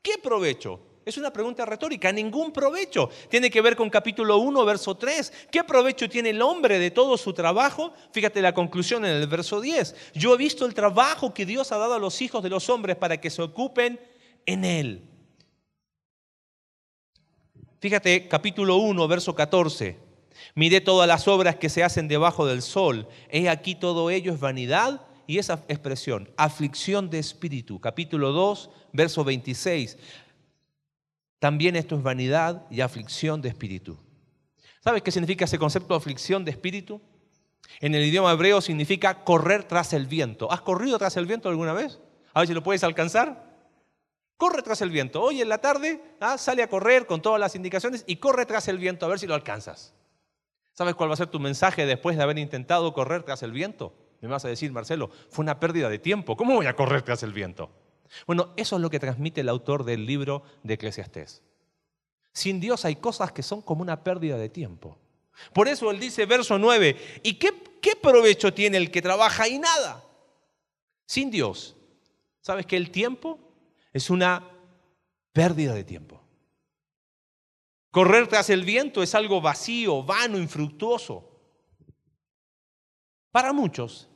¿Qué 0.00 0.16
provecho? 0.16 0.80
Es 1.06 1.16
una 1.16 1.32
pregunta 1.32 1.64
retórica, 1.64 2.10
ningún 2.10 2.50
provecho. 2.50 3.08
Tiene 3.28 3.48
que 3.48 3.60
ver 3.60 3.76
con 3.76 3.88
capítulo 3.88 4.38
1, 4.38 4.64
verso 4.64 4.96
3. 4.96 5.32
¿Qué 5.52 5.62
provecho 5.62 6.08
tiene 6.08 6.30
el 6.30 6.42
hombre 6.42 6.80
de 6.80 6.90
todo 6.90 7.16
su 7.16 7.32
trabajo? 7.32 7.94
Fíjate 8.10 8.42
la 8.42 8.52
conclusión 8.52 9.04
en 9.04 9.12
el 9.12 9.28
verso 9.28 9.60
10. 9.60 9.94
Yo 10.14 10.34
he 10.34 10.36
visto 10.36 10.66
el 10.66 10.74
trabajo 10.74 11.32
que 11.32 11.46
Dios 11.46 11.70
ha 11.70 11.78
dado 11.78 11.94
a 11.94 12.00
los 12.00 12.20
hijos 12.22 12.42
de 12.42 12.50
los 12.50 12.68
hombres 12.68 12.96
para 12.96 13.20
que 13.20 13.30
se 13.30 13.40
ocupen 13.40 14.00
en 14.46 14.64
él. 14.64 15.04
Fíjate 17.78 18.26
capítulo 18.26 18.74
1, 18.78 19.06
verso 19.06 19.32
14. 19.32 20.00
Miré 20.56 20.80
todas 20.80 21.06
las 21.06 21.28
obras 21.28 21.54
que 21.54 21.68
se 21.68 21.84
hacen 21.84 22.08
debajo 22.08 22.46
del 22.46 22.62
sol. 22.62 23.06
He 23.30 23.48
aquí 23.48 23.76
todo 23.76 24.10
ello 24.10 24.32
es 24.32 24.40
vanidad 24.40 25.02
y 25.28 25.38
esa 25.38 25.64
expresión, 25.68 26.28
aflicción 26.36 27.10
de 27.10 27.20
espíritu. 27.20 27.80
Capítulo 27.80 28.32
2, 28.32 28.70
verso 28.92 29.22
26. 29.22 29.98
También 31.38 31.76
esto 31.76 31.96
es 31.96 32.02
vanidad 32.02 32.66
y 32.70 32.80
aflicción 32.80 33.42
de 33.42 33.48
espíritu. 33.48 33.98
¿Sabes 34.80 35.02
qué 35.02 35.10
significa 35.10 35.44
ese 35.44 35.58
concepto 35.58 35.94
de 35.94 35.98
aflicción 35.98 36.44
de 36.44 36.52
espíritu? 36.52 37.00
En 37.80 37.94
el 37.94 38.04
idioma 38.04 38.32
hebreo 38.32 38.60
significa 38.60 39.24
correr 39.24 39.64
tras 39.64 39.92
el 39.92 40.06
viento. 40.06 40.50
¿Has 40.50 40.60
corrido 40.60 40.98
tras 40.98 41.16
el 41.16 41.26
viento 41.26 41.48
alguna 41.48 41.72
vez? 41.72 42.00
A 42.32 42.40
ver 42.40 42.48
si 42.48 42.54
lo 42.54 42.62
puedes 42.62 42.84
alcanzar. 42.84 43.46
Corre 44.36 44.62
tras 44.62 44.80
el 44.82 44.90
viento. 44.90 45.22
Hoy 45.22 45.40
en 45.40 45.48
la 45.48 45.58
tarde 45.58 46.00
ah, 46.20 46.38
sale 46.38 46.62
a 46.62 46.68
correr 46.68 47.06
con 47.06 47.22
todas 47.22 47.40
las 47.40 47.54
indicaciones 47.54 48.04
y 48.06 48.16
corre 48.16 48.46
tras 48.46 48.68
el 48.68 48.78
viento 48.78 49.06
a 49.06 49.08
ver 49.08 49.18
si 49.18 49.26
lo 49.26 49.34
alcanzas. 49.34 49.94
¿Sabes 50.72 50.94
cuál 50.94 51.08
va 51.08 51.14
a 51.14 51.16
ser 51.16 51.28
tu 51.28 51.40
mensaje 51.40 51.86
después 51.86 52.16
de 52.16 52.22
haber 52.22 52.38
intentado 52.38 52.92
correr 52.92 53.22
tras 53.22 53.42
el 53.42 53.52
viento? 53.52 53.94
Me 54.20 54.28
vas 54.28 54.44
a 54.44 54.48
decir, 54.48 54.72
Marcelo, 54.72 55.10
fue 55.30 55.42
una 55.42 55.58
pérdida 55.58 55.88
de 55.88 55.98
tiempo. 55.98 56.36
¿Cómo 56.36 56.54
voy 56.54 56.66
a 56.66 56.76
correr 56.76 57.02
tras 57.02 57.22
el 57.22 57.32
viento? 57.32 57.70
Bueno, 58.26 58.52
eso 58.56 58.76
es 58.76 58.82
lo 58.82 58.90
que 58.90 59.00
transmite 59.00 59.40
el 59.40 59.48
autor 59.48 59.84
del 59.84 60.06
libro 60.06 60.42
de 60.62 60.74
Eclesiastés. 60.74 61.42
Sin 62.32 62.60
Dios 62.60 62.84
hay 62.84 62.96
cosas 62.96 63.32
que 63.32 63.42
son 63.42 63.62
como 63.62 63.82
una 63.82 64.04
pérdida 64.04 64.36
de 64.36 64.48
tiempo. 64.48 64.98
Por 65.52 65.68
eso 65.68 65.90
él 65.90 66.00
dice, 66.00 66.26
verso 66.26 66.58
9, 66.58 67.20
¿y 67.22 67.34
qué, 67.34 67.52
qué 67.80 67.96
provecho 67.96 68.52
tiene 68.52 68.76
el 68.76 68.90
que 68.90 69.02
trabaja 69.02 69.48
y 69.48 69.58
nada? 69.58 70.04
Sin 71.06 71.30
Dios. 71.30 71.76
¿Sabes 72.40 72.66
que 72.66 72.76
el 72.76 72.90
tiempo 72.90 73.38
es 73.92 74.10
una 74.10 74.50
pérdida 75.32 75.74
de 75.74 75.84
tiempo? 75.84 76.22
Correr 77.90 78.28
tras 78.28 78.50
el 78.50 78.64
viento 78.64 79.02
es 79.02 79.14
algo 79.14 79.40
vacío, 79.40 80.02
vano, 80.02 80.38
infructuoso. 80.38 81.32
Para 83.30 83.54
muchos, 83.54 84.08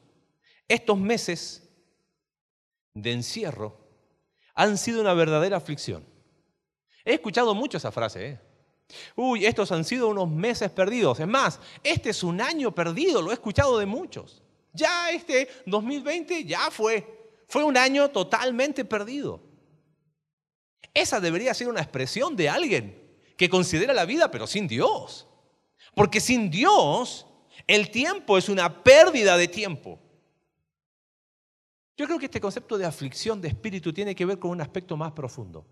estos 0.68 0.98
meses 0.98 1.66
de 2.94 3.12
encierro 3.12 3.80
han 4.61 4.77
sido 4.77 5.01
una 5.01 5.14
verdadera 5.14 5.57
aflicción. 5.57 6.05
He 7.03 7.14
escuchado 7.14 7.55
mucho 7.55 7.79
esa 7.79 7.90
frase. 7.90 8.27
¿eh? 8.27 8.40
Uy, 9.16 9.46
estos 9.46 9.73
han 9.73 9.87
sido 9.87 10.09
unos 10.09 10.29
meses 10.29 10.70
perdidos. 10.70 11.18
Es 11.18 11.27
más, 11.27 11.59
este 11.83 12.11
es 12.11 12.23
un 12.23 12.42
año 12.42 12.75
perdido, 12.75 13.23
lo 13.23 13.31
he 13.31 13.35
escuchado 13.35 13.79
de 13.79 13.87
muchos. 13.87 14.42
Ya 14.75 15.11
este 15.12 15.49
2020 15.64 16.44
ya 16.44 16.70
fue. 16.70 17.33
Fue 17.49 17.64
un 17.64 17.75
año 17.79 18.11
totalmente 18.11 18.85
perdido. 18.85 19.40
Esa 20.92 21.20
debería 21.20 21.55
ser 21.55 21.70
una 21.70 21.81
expresión 21.81 22.37
de 22.37 22.51
alguien 22.51 23.18
que 23.38 23.49
considera 23.49 23.94
la 23.94 24.05
vida 24.05 24.31
pero 24.31 24.46
sin 24.46 24.68
Dios. 24.68 25.27
Porque 25.94 26.20
sin 26.20 26.51
Dios 26.51 27.27
el 27.66 27.90
tiempo 27.90 28.37
es 28.37 28.51
una 28.51 28.83
pérdida 28.83 29.38
de 29.38 29.49
tiempo. 29.49 29.99
Yo 32.00 32.06
creo 32.06 32.18
que 32.18 32.24
este 32.24 32.40
concepto 32.40 32.78
de 32.78 32.86
aflicción 32.86 33.42
de 33.42 33.48
espíritu 33.48 33.92
tiene 33.92 34.14
que 34.14 34.24
ver 34.24 34.38
con 34.38 34.52
un 34.52 34.62
aspecto 34.62 34.96
más 34.96 35.12
profundo. 35.12 35.66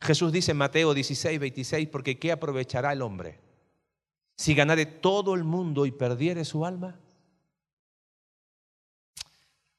Jesús 0.00 0.30
dice 0.30 0.52
en 0.52 0.56
Mateo 0.56 0.94
16, 0.94 1.40
26, 1.40 1.88
porque 1.88 2.16
¿qué 2.16 2.30
aprovechará 2.30 2.92
el 2.92 3.02
hombre 3.02 3.40
si 4.36 4.54
ganare 4.54 4.86
todo 4.86 5.34
el 5.34 5.42
mundo 5.42 5.84
y 5.84 5.90
perdiere 5.90 6.44
su 6.44 6.64
alma? 6.64 7.00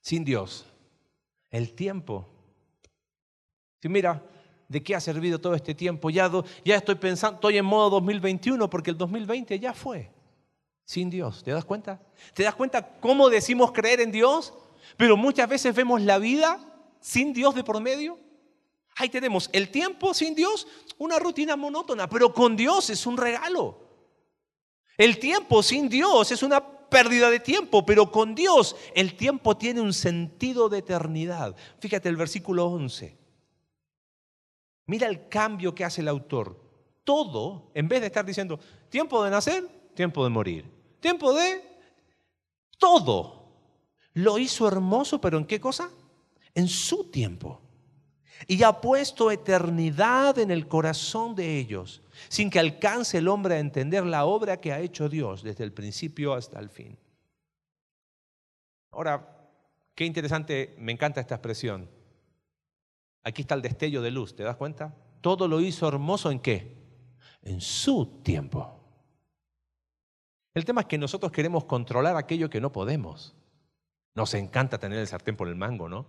Sin 0.02 0.26
Dios, 0.26 0.66
el 1.50 1.74
tiempo. 1.74 2.28
Si 3.82 3.88
mira, 3.88 4.22
¿de 4.68 4.84
qué 4.84 4.96
ha 4.96 5.00
servido 5.00 5.40
todo 5.40 5.56
este 5.56 5.74
tiempo? 5.74 6.10
Ya, 6.10 6.30
ya 6.66 6.76
estoy 6.76 6.96
pensando, 6.96 7.36
estoy 7.36 7.58
en 7.58 7.64
modo 7.64 7.92
2021 7.92 8.70
porque 8.70 8.92
el 8.92 8.98
2020 8.98 9.58
ya 9.58 9.74
fue. 9.74 10.12
Sin 10.84 11.10
Dios, 11.10 11.42
¿te 11.42 11.52
das 11.52 11.64
cuenta? 11.64 12.02
¿Te 12.34 12.44
das 12.44 12.56
cuenta 12.56 13.00
cómo 13.00 13.30
decimos 13.30 13.72
creer 13.72 14.02
en 14.02 14.12
Dios? 14.12 14.54
Pero 14.96 15.18
muchas 15.18 15.48
veces 15.48 15.76
vemos 15.76 16.02
la 16.02 16.18
vida 16.18 16.60
sin 17.00 17.34
Dios 17.34 17.56
de 17.56 17.64
por 17.64 17.80
medio. 17.82 18.20
Ahí 18.96 19.10
tenemos 19.10 19.50
el 19.54 19.70
tiempo 19.70 20.14
sin 20.14 20.34
Dios, 20.34 20.68
una 20.98 21.20
rutina 21.20 21.56
monótona, 21.56 22.10
pero 22.10 22.34
con 22.34 22.56
Dios 22.56 22.90
es 22.90 23.06
un 23.06 23.18
regalo. 23.18 23.88
El 24.98 25.20
tiempo 25.20 25.62
sin 25.62 25.88
Dios 25.88 26.32
es 26.32 26.42
una 26.42 26.90
pérdida 26.90 27.30
de 27.30 27.40
tiempo, 27.40 27.86
pero 27.86 28.12
con 28.12 28.34
Dios 28.34 28.76
el 28.96 29.16
tiempo 29.16 29.56
tiene 29.56 29.82
un 29.82 29.94
sentido 29.94 30.70
de 30.70 30.80
eternidad. 30.80 31.56
Fíjate 31.80 32.10
el 32.10 32.16
versículo 32.16 32.66
11. 32.66 33.18
Mira 34.88 35.08
el 35.08 35.28
cambio 35.28 35.76
que 35.76 35.86
hace 35.86 36.02
el 36.02 36.08
autor. 36.08 36.60
Todo, 37.04 37.72
en 37.74 37.88
vez 37.88 38.02
de 38.02 38.08
estar 38.08 38.26
diciendo 38.26 38.60
tiempo 38.90 39.24
de 39.24 39.30
nacer, 39.30 39.68
tiempo 39.94 40.24
de 40.24 40.30
morir, 40.30 40.66
tiempo 41.00 41.34
de 41.34 41.64
todo, 42.78 43.37
lo 44.18 44.40
hizo 44.40 44.68
hermoso, 44.68 45.22
pero 45.22 45.38
¿en 45.38 45.46
qué 45.46 45.60
cosa? 45.60 45.92
En 46.56 46.68
su 46.68 47.12
tiempo. 47.12 47.62
Y 48.48 48.64
ha 48.64 48.82
puesto 48.82 49.30
eternidad 49.30 50.40
en 50.40 50.50
el 50.50 50.68
corazón 50.68 51.36
de 51.36 51.60
ellos, 51.60 52.02
sin 52.28 52.50
que 52.50 52.60
alcance 52.60 53.20
el 53.20 53.28
hombre 53.28 53.56
a 53.56 53.60
entender 53.60 54.04
la 54.06 54.26
obra 54.26 54.60
que 54.60 54.74
ha 54.74 54.80
hecho 54.80 55.08
Dios 55.08 55.44
desde 55.44 55.64
el 55.64 55.72
principio 55.72 56.34
hasta 56.34 56.60
el 56.60 56.70
fin. 56.70 56.98
Ahora, 58.92 59.38
qué 59.94 60.06
interesante, 60.06 60.76
me 60.80 60.92
encanta 60.92 61.22
esta 61.22 61.36
expresión. 61.36 61.88
Aquí 63.24 63.44
está 63.44 63.54
el 63.54 63.62
destello 63.62 64.02
de 64.02 64.10
luz, 64.10 64.36
¿te 64.36 64.42
das 64.42 64.56
cuenta? 64.56 64.96
Todo 65.22 65.48
lo 65.48 65.62
hizo 65.62 65.88
hermoso 65.88 66.32
en 66.32 66.40
qué? 66.40 66.76
En 67.44 67.62
su 67.62 68.22
tiempo. 68.24 68.80
El 70.56 70.66
tema 70.66 70.82
es 70.82 70.88
que 70.88 70.98
nosotros 70.98 71.32
queremos 71.32 71.66
controlar 71.66 72.18
aquello 72.18 72.50
que 72.50 72.62
no 72.62 72.72
podemos. 72.72 73.36
Nos 74.18 74.34
encanta 74.34 74.80
tener 74.80 74.98
el 74.98 75.06
sartén 75.06 75.36
por 75.38 75.48
el 75.48 75.56
mango, 75.56 75.88
¿no? 75.88 76.08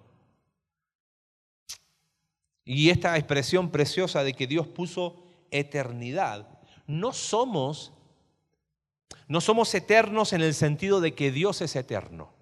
Y 2.65 2.89
esta 2.89 3.19
expresión 3.19 3.71
preciosa 3.71 4.25
de 4.25 4.33
que 4.33 4.47
Dios 4.47 4.67
puso 4.67 5.23
eternidad, 5.51 6.49
no 6.87 7.13
somos 7.13 7.93
no 9.27 9.43
somos 9.43 9.75
eternos 9.75 10.33
en 10.33 10.41
el 10.41 10.55
sentido 10.55 11.03
de 11.03 11.13
que 11.15 11.31
Dios 11.31 11.61
es 11.61 11.77
eterno. 11.77 12.33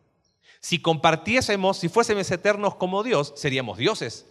Si 0.60 0.80
compartiésemos, 0.80 1.78
si 1.78 1.88
fuésemos 1.88 2.30
eternos 2.30 2.76
como 2.76 3.02
Dios, 3.02 3.32
seríamos 3.34 3.76
dioses. 3.76 4.24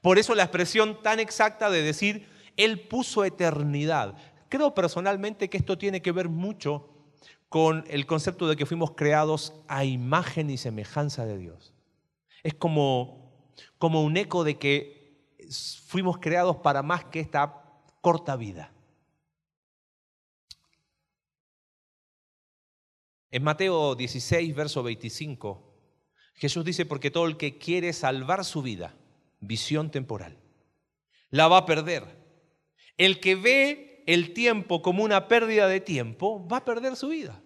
Por 0.00 0.18
eso 0.18 0.34
la 0.34 0.42
expresión 0.42 1.00
tan 1.02 1.20
exacta 1.20 1.70
de 1.70 1.82
decir, 1.82 2.28
Él 2.56 2.80
puso 2.88 3.24
eternidad. 3.24 4.16
Creo 4.48 4.74
personalmente 4.74 5.48
que 5.48 5.56
esto 5.56 5.78
tiene 5.78 6.02
que 6.02 6.10
ver 6.10 6.28
mucho 6.28 6.93
con 7.54 7.84
el 7.86 8.04
concepto 8.04 8.48
de 8.48 8.56
que 8.56 8.66
fuimos 8.66 8.96
creados 8.96 9.54
a 9.68 9.84
imagen 9.84 10.50
y 10.50 10.56
semejanza 10.56 11.24
de 11.24 11.38
Dios. 11.38 11.72
Es 12.42 12.52
como, 12.52 13.32
como 13.78 14.02
un 14.02 14.16
eco 14.16 14.42
de 14.42 14.58
que 14.58 15.38
fuimos 15.86 16.18
creados 16.18 16.56
para 16.56 16.82
más 16.82 17.04
que 17.04 17.20
esta 17.20 17.62
corta 18.00 18.34
vida. 18.34 18.72
En 23.30 23.44
Mateo 23.44 23.94
16, 23.94 24.52
verso 24.52 24.82
25, 24.82 25.76
Jesús 26.34 26.64
dice, 26.64 26.84
porque 26.86 27.12
todo 27.12 27.26
el 27.26 27.36
que 27.36 27.56
quiere 27.56 27.92
salvar 27.92 28.44
su 28.44 28.62
vida, 28.62 28.96
visión 29.38 29.92
temporal, 29.92 30.36
la 31.30 31.46
va 31.46 31.58
a 31.58 31.66
perder. 31.66 32.18
El 32.96 33.20
que 33.20 33.36
ve 33.36 34.02
el 34.08 34.34
tiempo 34.34 34.82
como 34.82 35.04
una 35.04 35.28
pérdida 35.28 35.68
de 35.68 35.78
tiempo, 35.78 36.44
va 36.48 36.56
a 36.56 36.64
perder 36.64 36.96
su 36.96 37.10
vida. 37.10 37.40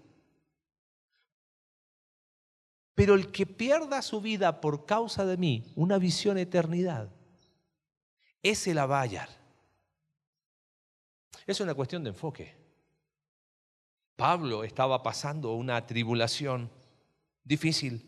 Pero 2.98 3.14
el 3.14 3.30
que 3.30 3.46
pierda 3.46 4.02
su 4.02 4.20
vida 4.20 4.60
por 4.60 4.84
causa 4.84 5.24
de 5.24 5.36
mí, 5.36 5.72
una 5.76 5.98
visión 5.98 6.36
eternidad, 6.36 7.08
ese 8.42 8.74
la 8.74 8.86
va 8.86 9.02
a. 9.02 9.28
Es 11.46 11.60
una 11.60 11.74
cuestión 11.74 12.02
de 12.02 12.10
enfoque. 12.10 12.56
Pablo 14.16 14.64
estaba 14.64 15.00
pasando 15.00 15.54
una 15.54 15.86
tribulación 15.86 16.72
difícil. 17.44 18.04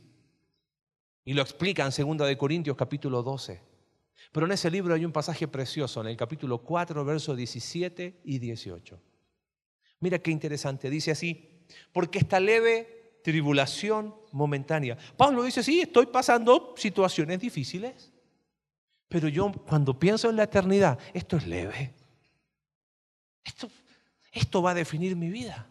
Y 1.25 1.35
lo 1.35 1.43
explica 1.43 1.87
en 1.87 2.17
2 2.17 2.27
de 2.27 2.37
Corintios 2.37 2.77
capítulo 2.77 3.23
12. 3.23 3.63
Pero 4.33 4.47
en 4.47 4.51
ese 4.51 4.73
libro 4.73 4.93
hay 4.93 5.05
un 5.05 5.13
pasaje 5.13 5.47
precioso, 5.47 6.01
en 6.01 6.09
el 6.09 6.17
capítulo 6.17 6.59
4, 6.59 7.05
versos 7.05 7.37
17 7.37 8.23
y 8.25 8.41
18. 8.41 9.01
Mira 10.01 10.19
qué 10.19 10.33
interesante, 10.33 10.91
dice 10.91 11.13
así, 11.13 11.65
porque 11.93 12.19
esta 12.19 12.41
leve 12.41 13.00
tribulación 13.23 14.15
momentánea. 14.33 14.97
Pablo 15.17 15.43
dice, 15.43 15.63
sí, 15.63 15.81
estoy 15.81 16.07
pasando 16.07 16.75
situaciones 16.77 17.41
difíciles, 17.41 18.13
pero 19.09 19.29
yo 19.29 19.51
cuando 19.67 19.99
pienso 19.99 20.31
en 20.31 20.37
la 20.37 20.45
eternidad, 20.45 20.99
esto 21.13 21.37
es 21.37 21.47
leve. 21.47 21.95
Esto, 23.45 23.69
esto 24.33 24.63
va 24.63 24.71
a 24.71 24.75
definir 24.75 25.17
mi 25.17 25.29
vida. 25.29 25.67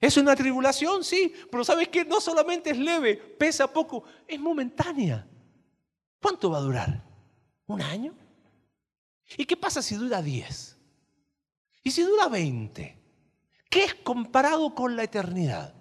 ¿Es 0.00 0.16
una 0.16 0.34
tribulación? 0.34 1.04
Sí, 1.04 1.32
pero 1.50 1.64
¿sabes 1.64 1.88
qué? 1.88 2.04
No 2.04 2.20
solamente 2.20 2.70
es 2.70 2.78
leve, 2.78 3.16
pesa 3.16 3.72
poco, 3.72 4.02
es 4.26 4.40
momentánea. 4.40 5.26
¿Cuánto 6.20 6.50
va 6.50 6.58
a 6.58 6.62
durar? 6.62 7.04
¿Un 7.66 7.80
año? 7.80 8.14
¿Y 9.36 9.44
qué 9.44 9.56
pasa 9.56 9.80
si 9.80 9.94
dura 9.94 10.20
10? 10.20 10.76
¿Y 11.84 11.90
si 11.90 12.02
dura 12.02 12.28
20? 12.28 12.98
¿Qué 13.70 13.84
es 13.84 13.94
comparado 13.94 14.74
con 14.74 14.96
la 14.96 15.04
eternidad? 15.04 15.74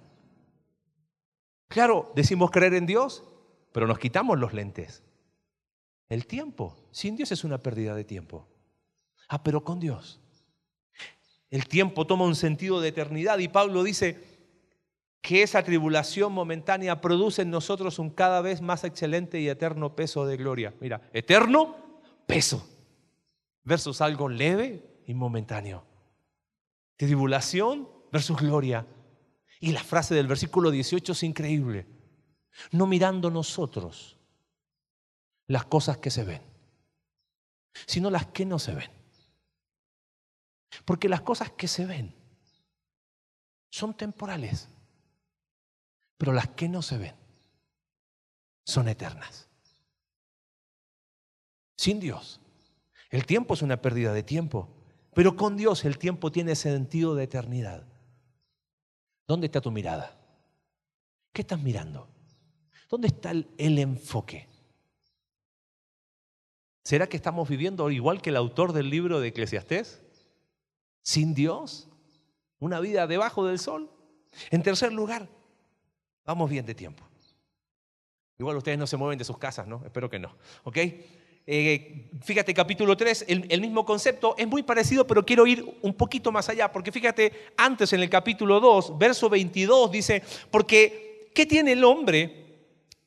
Claro, 1.71 2.11
decimos 2.15 2.51
creer 2.51 2.75
en 2.75 2.85
Dios, 2.85 3.23
pero 3.71 3.87
nos 3.87 3.97
quitamos 3.97 4.37
los 4.37 4.53
lentes. 4.53 5.03
El 6.07 6.27
tiempo, 6.27 6.77
sin 6.91 7.15
Dios 7.15 7.31
es 7.31 7.43
una 7.43 7.57
pérdida 7.57 7.95
de 7.95 8.03
tiempo. 8.03 8.47
Ah, 9.27 9.41
pero 9.41 9.63
con 9.63 9.79
Dios 9.79 10.21
el 11.51 11.67
tiempo 11.67 12.07
toma 12.07 12.25
un 12.25 12.35
sentido 12.35 12.79
de 12.79 12.87
eternidad 12.87 13.37
y 13.39 13.49
Pablo 13.49 13.83
dice 13.83 14.17
que 15.21 15.43
esa 15.43 15.61
tribulación 15.63 16.31
momentánea 16.31 17.01
produce 17.01 17.41
en 17.43 17.51
nosotros 17.51 17.99
un 17.99 18.09
cada 18.09 18.41
vez 18.41 18.61
más 18.61 18.85
excelente 18.85 19.39
y 19.39 19.49
eterno 19.49 19.93
peso 19.93 20.25
de 20.25 20.37
gloria. 20.37 20.73
Mira, 20.79 21.01
eterno 21.11 21.75
peso 22.25 22.65
versus 23.63 23.99
algo 23.99 24.29
leve 24.29 24.81
y 25.05 25.13
momentáneo. 25.13 25.83
Tribulación 26.95 27.87
versus 28.11 28.37
gloria. 28.37 28.87
Y 29.61 29.71
la 29.71 29.83
frase 29.83 30.15
del 30.15 30.27
versículo 30.27 30.71
18 30.71 31.13
es 31.13 31.23
increíble. 31.23 31.85
No 32.71 32.87
mirando 32.87 33.29
nosotros 33.29 34.17
las 35.47 35.65
cosas 35.65 35.97
que 35.97 36.09
se 36.09 36.23
ven, 36.23 36.41
sino 37.85 38.09
las 38.09 38.25
que 38.25 38.43
no 38.43 38.57
se 38.57 38.73
ven. 38.73 38.89
Porque 40.83 41.07
las 41.07 41.21
cosas 41.21 41.51
que 41.51 41.67
se 41.67 41.85
ven 41.85 42.13
son 43.69 43.95
temporales, 43.95 44.67
pero 46.17 46.33
las 46.33 46.47
que 46.49 46.67
no 46.67 46.81
se 46.81 46.97
ven 46.97 47.15
son 48.65 48.87
eternas. 48.87 49.47
Sin 51.77 51.99
Dios, 51.99 52.39
el 53.11 53.27
tiempo 53.27 53.53
es 53.53 53.61
una 53.61 53.79
pérdida 53.79 54.11
de 54.11 54.23
tiempo, 54.23 54.69
pero 55.13 55.35
con 55.35 55.55
Dios 55.55 55.85
el 55.85 55.99
tiempo 55.99 56.31
tiene 56.31 56.55
sentido 56.55 57.13
de 57.13 57.25
eternidad. 57.25 57.90
¿Dónde 59.31 59.45
está 59.45 59.61
tu 59.61 59.71
mirada? 59.71 60.13
¿Qué 61.31 61.43
estás 61.43 61.61
mirando? 61.61 62.05
¿Dónde 62.89 63.07
está 63.07 63.31
el, 63.31 63.79
enfoque? 63.79 64.49
¿Será 66.83 67.07
que 67.07 67.15
estamos 67.15 67.47
viviendo 67.47 67.89
igual 67.91 68.21
que 68.21 68.31
el 68.31 68.35
autor 68.35 68.73
del 68.73 68.89
libro 68.89 69.21
de 69.21 69.29
Eclesiastés? 69.29 70.01
sin 71.01 71.33
Dios, 71.33 71.87
una 72.59 72.81
vida 72.81 73.07
debajo 73.07 73.45
del 73.45 73.57
sol. 73.57 73.89
En 74.49 74.63
tercer 74.63 74.91
lugar, 74.91 75.29
vamos 76.25 76.49
bien 76.49 76.65
de 76.65 76.75
tiempo. 76.75 77.05
Igual 78.37 78.57
ustedes 78.57 78.77
no 78.77 78.85
se 78.85 78.97
mueven 78.97 79.17
de 79.17 79.23
sus 79.23 79.37
casas, 79.37 79.65
¿no? 79.65 79.81
Espero 79.85 80.09
que 80.09 80.19
no. 80.19 80.35
¿Ok? 80.65 80.77
Eh, 81.47 82.09
fíjate, 82.21 82.53
capítulo 82.53 82.95
3, 82.95 83.25
el, 83.27 83.45
el, 83.49 83.61
mismo 83.61 83.83
concepto 83.83 84.35
es 84.37 84.47
muy 84.47 84.61
parecido, 84.61 85.07
pero 85.07 85.25
quiero 85.25 85.47
ir 85.47 85.65
un 85.81 85.93
poquito 85.93 86.31
más 86.31 86.49
allá, 86.49 86.71
porque 86.71 86.91
fíjate, 86.91 87.51
antes 87.57 87.91
en 87.93 88.01
el 88.01 88.09
capítulo 88.09 88.59
2, 88.59 88.97
verso 88.97 89.29
22, 89.29 89.91
dice, 89.91 90.21
porque 90.51 91.31
¿qué 91.33 91.45
tiene 91.45 91.71
el 91.71 91.83
hombre 91.83 92.41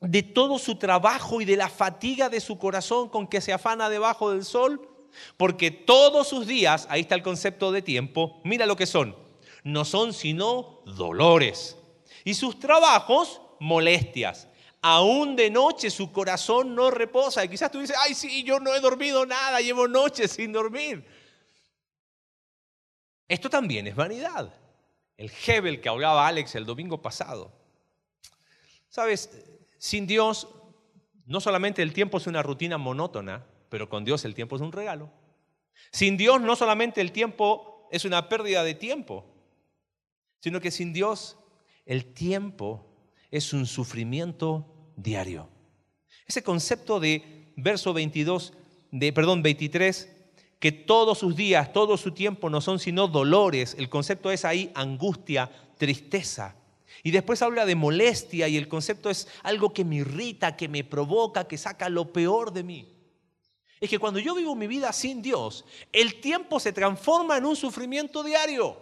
de 0.01 0.23
todo 0.23 0.59
su 0.59 0.77
trabajo 0.77 1.41
y 1.41 1.45
de 1.45 1.57
la 1.57 1.69
fatiga 1.69 2.29
de 2.29 2.41
su 2.41 2.59
corazón 2.59 3.09
con 3.09 3.29
que 3.29 3.41
se 3.41 3.53
afana 3.53 3.89
debajo 3.89 4.33
del 4.33 4.45
sol? 4.45 4.89
Porque 5.37 5.71
todos 5.71 6.29
sus 6.29 6.47
días, 6.47 6.87
ahí 6.91 7.03
está 7.03 7.15
el 7.15 7.23
concepto 7.23 7.71
de 7.71 7.83
tiempo, 7.83 8.41
mira 8.45 8.67
lo 8.67 8.77
que 8.77 8.87
son, 8.87 9.17
no 9.63 9.85
son 9.85 10.13
sino 10.13 10.81
dolores. 10.85 11.79
Y 12.25 12.35
sus 12.35 12.59
trabajos, 12.59 13.41
molestias. 13.61 14.49
Aún 14.87 15.35
de 15.35 15.49
noche 15.49 15.89
su 15.89 16.13
corazón 16.13 16.75
no 16.75 16.91
reposa. 16.91 17.43
Y 17.43 17.49
quizás 17.49 17.71
tú 17.71 17.81
dices, 17.81 17.97
ay, 17.99 18.15
sí, 18.15 18.45
yo 18.45 18.61
no 18.61 18.75
he 18.75 18.81
dormido 18.81 19.25
nada, 19.25 19.63
llevo 19.63 19.89
noches 19.89 20.33
sin 20.33 20.53
dormir. 20.53 21.03
Esto 23.27 23.49
también 23.49 23.87
es 23.87 23.97
vanidad. 23.97 24.53
El 25.17 25.33
Hebel 25.47 25.81
que 25.81 25.89
hablaba 25.89 26.29
Alex 26.29 26.55
el 26.57 26.67
domingo 26.67 27.01
pasado. 27.01 27.51
Sabes, 28.91 29.31
sin 29.79 30.07
Dios, 30.07 30.49
no 31.25 31.41
solamente 31.41 31.81
el 31.81 31.95
tiempo 31.95 32.19
es 32.19 32.27
una 32.27 32.43
rutina 32.43 32.77
monótona, 32.77 33.47
pero 33.71 33.89
con 33.89 34.05
Dios 34.05 34.27
el 34.27 34.35
tiempo 34.35 34.57
es 34.57 34.61
un 34.61 34.73
regalo. 34.73 35.11
Sin 35.93 36.19
Dios 36.19 36.43
no 36.43 36.57
solamente 36.57 37.01
el 37.01 37.11
tiempo 37.11 37.89
es 37.91 38.05
una 38.05 38.29
pérdida 38.29 38.63
de 38.63 38.75
tiempo, 38.75 39.25
sino 40.41 40.61
que 40.61 40.71
sin 40.71 40.93
Dios 40.93 41.39
el 41.87 42.13
tiempo 42.13 42.85
es 43.31 43.55
un 43.55 43.65
sufrimiento 43.65 44.74
diario. 44.97 45.49
Ese 46.27 46.43
concepto 46.43 47.01
de 47.01 47.53
verso 47.57 47.93
22, 47.93 48.53
de, 48.91 49.13
perdón, 49.13 49.43
23, 49.43 50.09
que 50.59 50.73
todos 50.73 51.19
sus 51.19 51.37
días, 51.37 51.73
todo 51.73 51.97
su 51.97 52.13
tiempo 52.13 52.49
no 52.49 52.61
son 52.61 52.79
sino 52.79 53.09
dolores, 53.09 53.75
el 53.79 53.89
concepto 53.89 54.31
es 54.31 54.45
ahí 54.45 54.71
angustia, 54.75 55.51
tristeza. 55.77 56.57
Y 57.03 57.11
después 57.11 57.43
habla 57.43 57.67
de 57.67 57.75
molestia 57.75 58.49
y 58.49 58.57
el 58.57 58.69
concepto 58.69 59.11
es 59.11 59.29
algo 59.43 59.73
que 59.73 59.85
me 59.85 59.97
irrita, 59.97 60.57
que 60.57 60.69
me 60.69 60.85
provoca, 60.85 61.47
que 61.47 61.59
saca 61.59 61.89
lo 61.89 62.13
peor 62.13 62.53
de 62.53 62.63
mí 62.63 62.95
es 63.85 63.91
que 63.91 63.99
cuando 63.99 64.19
yo 64.19 64.35
vivo 64.35 64.55
mi 64.55 64.67
vida 64.67 64.93
sin 64.93 65.21
Dios, 65.21 65.65
el 65.93 66.21
tiempo 66.21 66.59
se 66.59 66.73
transforma 66.73 67.37
en 67.37 67.45
un 67.45 67.55
sufrimiento 67.55 68.23
diario. 68.23 68.79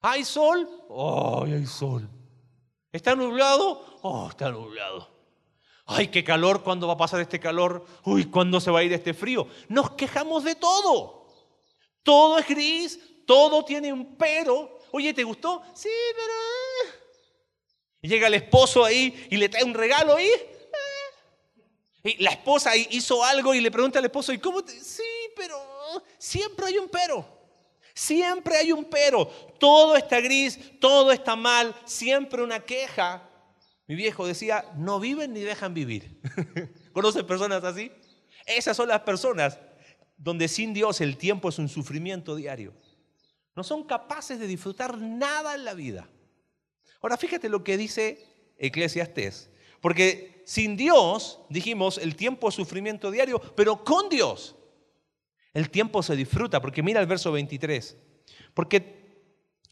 ¿Hay 0.00 0.24
sol? 0.24 0.68
¡Oh, 0.88 1.44
hay 1.44 1.66
sol! 1.66 2.08
¿Está 2.92 3.16
nublado? 3.16 3.98
¡Oh, 4.02 4.28
está 4.28 4.50
nublado! 4.50 5.08
¡Ay, 5.86 6.08
qué 6.08 6.22
calor! 6.22 6.62
¿Cuándo 6.62 6.86
va 6.86 6.92
a 6.92 6.98
pasar 6.98 7.20
este 7.20 7.40
calor? 7.40 7.86
¡Uy, 8.04 8.26
cuándo 8.26 8.60
se 8.60 8.70
va 8.70 8.80
a 8.80 8.82
ir 8.82 8.92
este 8.92 9.14
frío! 9.14 9.48
Nos 9.68 9.92
quejamos 9.92 10.44
de 10.44 10.54
todo. 10.54 11.26
Todo 12.02 12.38
es 12.38 12.46
gris, 12.46 13.00
todo 13.26 13.64
tiene 13.64 13.92
un 13.92 14.16
pero. 14.16 14.78
Oye, 14.92 15.14
¿te 15.14 15.24
gustó? 15.24 15.62
Sí, 15.74 15.88
pero... 16.14 16.32
Eh. 16.32 18.08
Llega 18.08 18.26
el 18.26 18.34
esposo 18.34 18.84
ahí 18.84 19.26
y 19.30 19.36
le 19.36 19.48
trae 19.48 19.64
un 19.64 19.74
regalo 19.74 20.20
y... 20.20 20.24
eh. 20.24 20.48
Y 22.04 22.22
la 22.22 22.32
esposa 22.32 22.76
hizo 22.76 23.24
algo 23.24 23.54
y 23.54 23.60
le 23.60 23.70
pregunta 23.70 24.00
al 24.00 24.04
esposo, 24.04 24.32
¿y 24.32 24.38
cómo 24.38 24.62
te...? 24.62 24.72
Sí, 24.72 25.02
pero 25.36 25.56
siempre 26.18 26.66
hay 26.66 26.78
un 26.78 26.88
pero. 26.88 27.41
Siempre 27.94 28.56
hay 28.56 28.72
un 28.72 28.84
pero. 28.84 29.26
Todo 29.58 29.96
está 29.96 30.20
gris, 30.20 30.58
todo 30.80 31.12
está 31.12 31.36
mal, 31.36 31.74
siempre 31.84 32.42
una 32.42 32.60
queja. 32.60 33.28
Mi 33.86 33.94
viejo 33.94 34.26
decía, 34.26 34.64
no 34.76 35.00
viven 35.00 35.32
ni 35.32 35.40
dejan 35.40 35.74
vivir. 35.74 36.20
¿Conocen 36.92 37.26
personas 37.26 37.64
así? 37.64 37.92
Esas 38.46 38.76
son 38.76 38.88
las 38.88 39.00
personas 39.00 39.58
donde 40.16 40.48
sin 40.48 40.72
Dios 40.72 41.00
el 41.00 41.16
tiempo 41.16 41.48
es 41.48 41.58
un 41.58 41.68
sufrimiento 41.68 42.36
diario. 42.36 42.74
No 43.54 43.64
son 43.64 43.84
capaces 43.84 44.38
de 44.38 44.46
disfrutar 44.46 44.98
nada 44.98 45.54
en 45.54 45.64
la 45.64 45.74
vida. 45.74 46.08
Ahora 47.00 47.16
fíjate 47.16 47.48
lo 47.48 47.64
que 47.64 47.76
dice 47.76 48.26
Eclesiastés. 48.56 49.50
Porque 49.80 50.42
sin 50.46 50.76
Dios, 50.76 51.40
dijimos, 51.50 51.98
el 51.98 52.16
tiempo 52.16 52.48
es 52.48 52.54
sufrimiento 52.54 53.10
diario, 53.10 53.40
pero 53.56 53.84
con 53.84 54.08
Dios 54.08 54.56
el 55.54 55.70
tiempo 55.70 56.02
se 56.02 56.16
disfruta. 56.16 56.60
Porque 56.60 56.82
mira 56.82 57.00
el 57.00 57.06
verso 57.06 57.32
23. 57.32 57.96
Porque, 58.54 59.24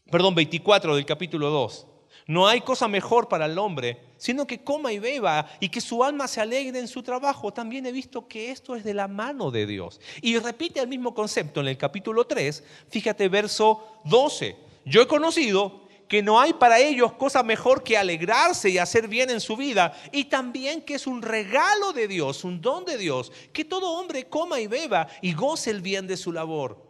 perdón, 0.09 0.35
24 0.35 0.95
del 0.95 1.05
capítulo 1.05 1.49
2. 1.49 1.87
No 2.27 2.47
hay 2.47 2.61
cosa 2.61 2.87
mejor 2.87 3.27
para 3.27 3.45
el 3.45 3.57
hombre, 3.57 3.99
sino 4.17 4.45
que 4.45 4.63
coma 4.63 4.93
y 4.93 4.99
beba 4.99 5.49
y 5.59 5.69
que 5.69 5.81
su 5.81 6.03
alma 6.03 6.27
se 6.27 6.39
alegre 6.39 6.79
en 6.79 6.87
su 6.87 7.03
trabajo. 7.03 7.51
También 7.51 7.85
he 7.85 7.91
visto 7.91 8.27
que 8.27 8.51
esto 8.51 8.75
es 8.75 8.83
de 8.83 8.93
la 8.93 9.07
mano 9.07 9.51
de 9.51 9.65
Dios. 9.65 9.99
Y 10.21 10.37
repite 10.37 10.79
el 10.79 10.87
mismo 10.87 11.13
concepto 11.13 11.61
en 11.61 11.67
el 11.67 11.77
capítulo 11.77 12.25
3, 12.25 12.63
fíjate 12.89 13.27
verso 13.27 14.01
12. 14.05 14.55
Yo 14.85 15.01
he 15.01 15.07
conocido 15.07 15.81
que 16.11 16.21
no 16.21 16.41
hay 16.41 16.51
para 16.51 16.77
ellos 16.77 17.13
cosa 17.13 17.41
mejor 17.41 17.83
que 17.83 17.97
alegrarse 17.97 18.69
y 18.69 18.77
hacer 18.77 19.07
bien 19.07 19.29
en 19.29 19.39
su 19.39 19.55
vida, 19.55 19.97
y 20.11 20.25
también 20.25 20.81
que 20.81 20.95
es 20.95 21.07
un 21.07 21.21
regalo 21.21 21.93
de 21.93 22.09
Dios, 22.09 22.43
un 22.43 22.59
don 22.59 22.83
de 22.83 22.97
Dios, 22.97 23.31
que 23.53 23.63
todo 23.63 23.93
hombre 23.93 24.27
coma 24.27 24.59
y 24.59 24.67
beba 24.67 25.07
y 25.21 25.31
goce 25.31 25.71
el 25.71 25.79
bien 25.79 26.07
de 26.07 26.17
su 26.17 26.33
labor. 26.33 26.85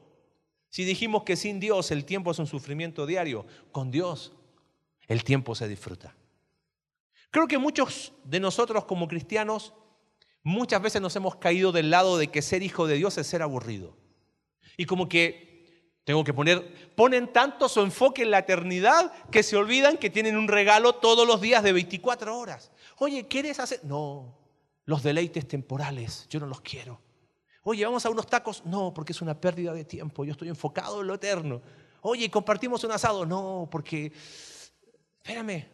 Si 0.71 0.85
dijimos 0.85 1.21
que 1.21 1.35
sin 1.35 1.59
Dios 1.59 1.91
el 1.91 2.03
tiempo 2.03 2.31
es 2.31 2.39
un 2.39 2.47
sufrimiento 2.47 3.05
diario, 3.05 3.45
con 3.71 3.91
Dios 3.91 4.33
el 5.07 5.23
tiempo 5.23 5.53
se 5.53 5.67
disfruta. 5.67 6.15
Creo 7.29 7.47
que 7.47 7.59
muchos 7.59 8.13
de 8.23 8.39
nosotros 8.39 8.85
como 8.85 9.07
cristianos 9.07 9.75
muchas 10.41 10.81
veces 10.81 10.99
nos 10.99 11.15
hemos 11.15 11.35
caído 11.35 11.71
del 11.71 11.91
lado 11.91 12.17
de 12.17 12.29
que 12.29 12.41
ser 12.41 12.63
hijo 12.63 12.87
de 12.87 12.95
Dios 12.95 13.19
es 13.19 13.27
ser 13.27 13.43
aburrido. 13.43 13.95
Y 14.77 14.85
como 14.85 15.07
que 15.07 15.50
tengo 16.03 16.23
que 16.23 16.33
poner, 16.33 16.93
ponen 16.95 17.31
tanto 17.31 17.69
su 17.69 17.81
enfoque 17.81 18.23
en 18.23 18.31
la 18.31 18.39
eternidad 18.39 19.11
que 19.29 19.43
se 19.43 19.55
olvidan 19.55 19.97
que 19.97 20.09
tienen 20.09 20.35
un 20.35 20.47
regalo 20.47 20.93
todos 20.93 21.27
los 21.27 21.41
días 21.41 21.63
de 21.63 21.73
24 21.73 22.37
horas. 22.37 22.71
Oye, 22.97 23.27
¿quieres 23.27 23.59
hacer? 23.59 23.81
No, 23.83 24.35
los 24.85 25.03
deleites 25.03 25.47
temporales, 25.47 26.27
yo 26.29 26.39
no 26.39 26.47
los 26.47 26.61
quiero. 26.61 26.99
Oye, 27.63 27.85
vamos 27.85 28.05
a 28.05 28.09
unos 28.09 28.27
tacos. 28.27 28.65
No, 28.65 28.93
porque 28.93 29.11
es 29.13 29.21
una 29.21 29.39
pérdida 29.39 29.73
de 29.73 29.85
tiempo, 29.85 30.25
yo 30.25 30.31
estoy 30.31 30.49
enfocado 30.49 31.01
en 31.01 31.07
lo 31.07 31.13
eterno. 31.13 31.61
Oye, 32.01 32.29
compartimos 32.31 32.83
un 32.83 32.91
asado. 32.91 33.25
No, 33.25 33.67
porque 33.71 34.11
Espérame. 35.23 35.67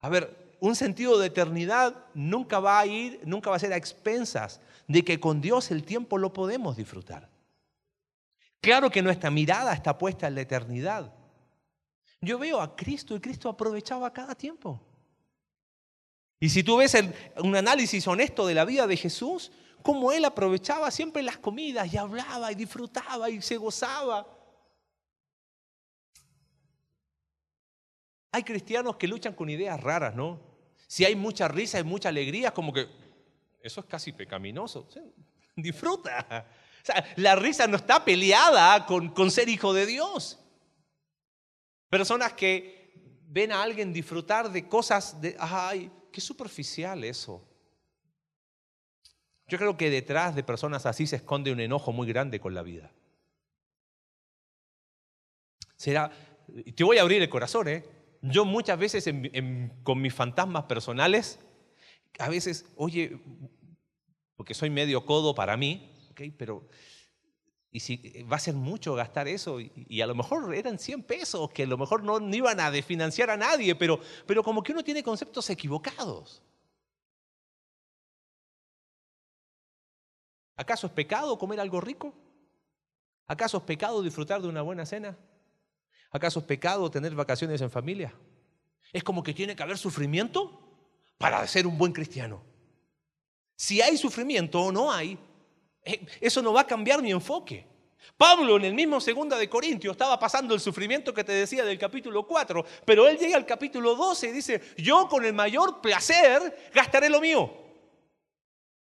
A 0.00 0.08
ver, 0.08 0.56
un 0.60 0.74
sentido 0.74 1.18
de 1.18 1.28
eternidad 1.28 1.94
nunca 2.14 2.58
va 2.58 2.80
a 2.80 2.86
ir, 2.86 3.20
nunca 3.24 3.50
va 3.50 3.56
a 3.56 3.60
ser 3.60 3.72
a 3.72 3.76
expensas 3.76 4.60
de 4.88 5.04
que 5.04 5.20
con 5.20 5.40
Dios 5.40 5.70
el 5.70 5.84
tiempo 5.84 6.18
lo 6.18 6.32
podemos 6.32 6.76
disfrutar. 6.76 7.27
Claro 8.60 8.90
que 8.90 9.02
nuestra 9.02 9.30
mirada 9.30 9.72
está 9.72 9.96
puesta 9.96 10.26
en 10.26 10.34
la 10.34 10.40
eternidad. 10.40 11.14
Yo 12.20 12.38
veo 12.38 12.60
a 12.60 12.74
Cristo 12.74 13.14
y 13.14 13.20
Cristo 13.20 13.48
aprovechaba 13.48 14.12
cada 14.12 14.34
tiempo. 14.34 14.80
Y 16.40 16.48
si 16.48 16.62
tú 16.62 16.76
ves 16.76 16.96
un 17.36 17.56
análisis 17.56 18.06
honesto 18.06 18.46
de 18.46 18.54
la 18.54 18.64
vida 18.64 18.86
de 18.86 18.96
Jesús, 18.96 19.52
cómo 19.82 20.12
Él 20.12 20.24
aprovechaba 20.24 20.90
siempre 20.90 21.22
las 21.22 21.38
comidas 21.38 21.92
y 21.92 21.96
hablaba 21.96 22.50
y 22.52 22.54
disfrutaba 22.54 23.30
y 23.30 23.40
se 23.42 23.56
gozaba. 23.56 24.26
Hay 28.32 28.42
cristianos 28.42 28.96
que 28.96 29.08
luchan 29.08 29.34
con 29.34 29.48
ideas 29.48 29.80
raras, 29.80 30.14
¿no? 30.14 30.40
Si 30.86 31.04
hay 31.04 31.16
mucha 31.16 31.48
risa 31.48 31.78
y 31.78 31.84
mucha 31.84 32.08
alegría, 32.08 32.52
como 32.52 32.72
que 32.72 32.88
eso 33.62 33.80
es 33.80 33.86
casi 33.86 34.12
pecaminoso. 34.12 34.88
disfruta. 35.56 36.46
La 37.16 37.34
risa 37.36 37.66
no 37.66 37.76
está 37.76 38.04
peleada 38.04 38.86
con, 38.86 39.10
con 39.10 39.30
ser 39.30 39.48
hijo 39.48 39.72
de 39.72 39.86
Dios. 39.86 40.38
Personas 41.88 42.32
que 42.34 42.92
ven 43.28 43.52
a 43.52 43.62
alguien 43.62 43.92
disfrutar 43.92 44.50
de 44.50 44.68
cosas 44.68 45.20
de, 45.20 45.36
ay, 45.38 45.90
qué 46.12 46.20
superficial 46.20 47.04
eso. 47.04 47.44
Yo 49.46 49.56
creo 49.58 49.76
que 49.76 49.90
detrás 49.90 50.34
de 50.34 50.42
personas 50.42 50.84
así 50.86 51.06
se 51.06 51.16
esconde 51.16 51.52
un 51.52 51.60
enojo 51.60 51.92
muy 51.92 52.06
grande 52.06 52.38
con 52.40 52.54
la 52.54 52.62
vida. 52.62 52.92
Será, 55.76 56.10
te 56.74 56.84
voy 56.84 56.98
a 56.98 57.02
abrir 57.02 57.22
el 57.22 57.28
corazón, 57.28 57.68
¿eh? 57.68 57.84
yo 58.20 58.44
muchas 58.44 58.78
veces 58.78 59.08
con 59.82 60.00
mis 60.00 60.12
fantasmas 60.12 60.64
personales, 60.64 61.38
a 62.18 62.28
veces, 62.28 62.66
oye, 62.76 63.20
porque 64.36 64.54
soy 64.54 64.70
medio 64.70 65.04
codo 65.06 65.34
para 65.34 65.56
mí, 65.56 65.94
pero 66.36 66.68
y 67.70 67.80
si 67.80 68.22
va 68.22 68.36
a 68.36 68.40
ser 68.40 68.54
mucho 68.54 68.94
gastar 68.94 69.28
eso, 69.28 69.60
y, 69.60 70.00
a 70.00 70.06
lo 70.06 70.14
mejor 70.14 70.54
eran 70.54 70.78
100 70.78 71.02
pesos, 71.02 71.50
que 71.50 71.64
a 71.64 71.66
lo 71.66 71.76
mejor 71.76 72.02
no, 72.02 72.18
iban 72.34 72.60
a 72.60 72.70
desfinanciar 72.70 73.28
a 73.30 73.36
nadie, 73.36 73.74
pero, 73.74 74.00
pero 74.26 74.42
como 74.42 74.62
que 74.62 74.72
uno 74.72 74.82
tiene 74.82 75.02
conceptos 75.02 75.50
equivocados. 75.50 76.42
¿Acaso 80.56 80.86
es 80.86 80.92
pecado 80.92 81.38
comer 81.38 81.60
algo 81.60 81.80
rico? 81.80 82.14
¿Acaso 83.26 83.58
es 83.58 83.62
pecado 83.64 84.02
disfrutar 84.02 84.40
de 84.40 84.48
una 84.48 84.62
buena 84.62 84.86
cena? 84.86 85.16
¿Acaso 86.10 86.40
es 86.40 86.46
pecado 86.46 86.90
tener 86.90 87.14
vacaciones 87.14 87.60
en 87.60 87.70
familia? 87.70 88.14
Es 88.92 89.04
como 89.04 89.22
que 89.22 89.34
tiene 89.34 89.54
que 89.54 89.62
haber 89.62 89.76
sufrimiento 89.76 90.58
para 91.18 91.46
ser 91.46 91.66
un 91.66 91.76
buen 91.76 91.92
cristiano. 91.92 92.42
Si 93.54 93.82
hay 93.82 93.98
sufrimiento 93.98 94.62
o 94.62 94.72
no 94.72 94.90
hay, 94.90 95.12
eh, 95.12 95.18
eso 96.20 96.42
no 96.42 96.52
va 96.52 96.62
a 96.62 96.66
cambiar 96.66 97.02
mi 97.02 97.10
enfoque. 97.10 97.66
Pablo 98.16 98.56
en 98.56 98.64
el 98.64 98.74
mismo 98.74 99.00
segunda 99.00 99.36
de 99.36 99.48
Corintios 99.48 99.92
estaba 99.92 100.18
pasando 100.18 100.54
el 100.54 100.60
sufrimiento 100.60 101.14
que 101.14 101.24
te 101.24 101.32
decía 101.32 101.64
del 101.64 101.78
capítulo 101.78 102.26
4, 102.26 102.64
pero 102.84 103.06
él 103.08 103.16
llega 103.16 103.36
al 103.36 103.46
capítulo 103.46 103.94
12 103.94 104.28
y 104.28 104.32
dice, 104.32 104.60
yo 104.76 105.08
con 105.08 105.24
el 105.24 105.32
mayor 105.32 105.80
placer 105.80 106.70
gastaré 106.74 107.08
lo 107.08 107.20
mío. 107.20 107.52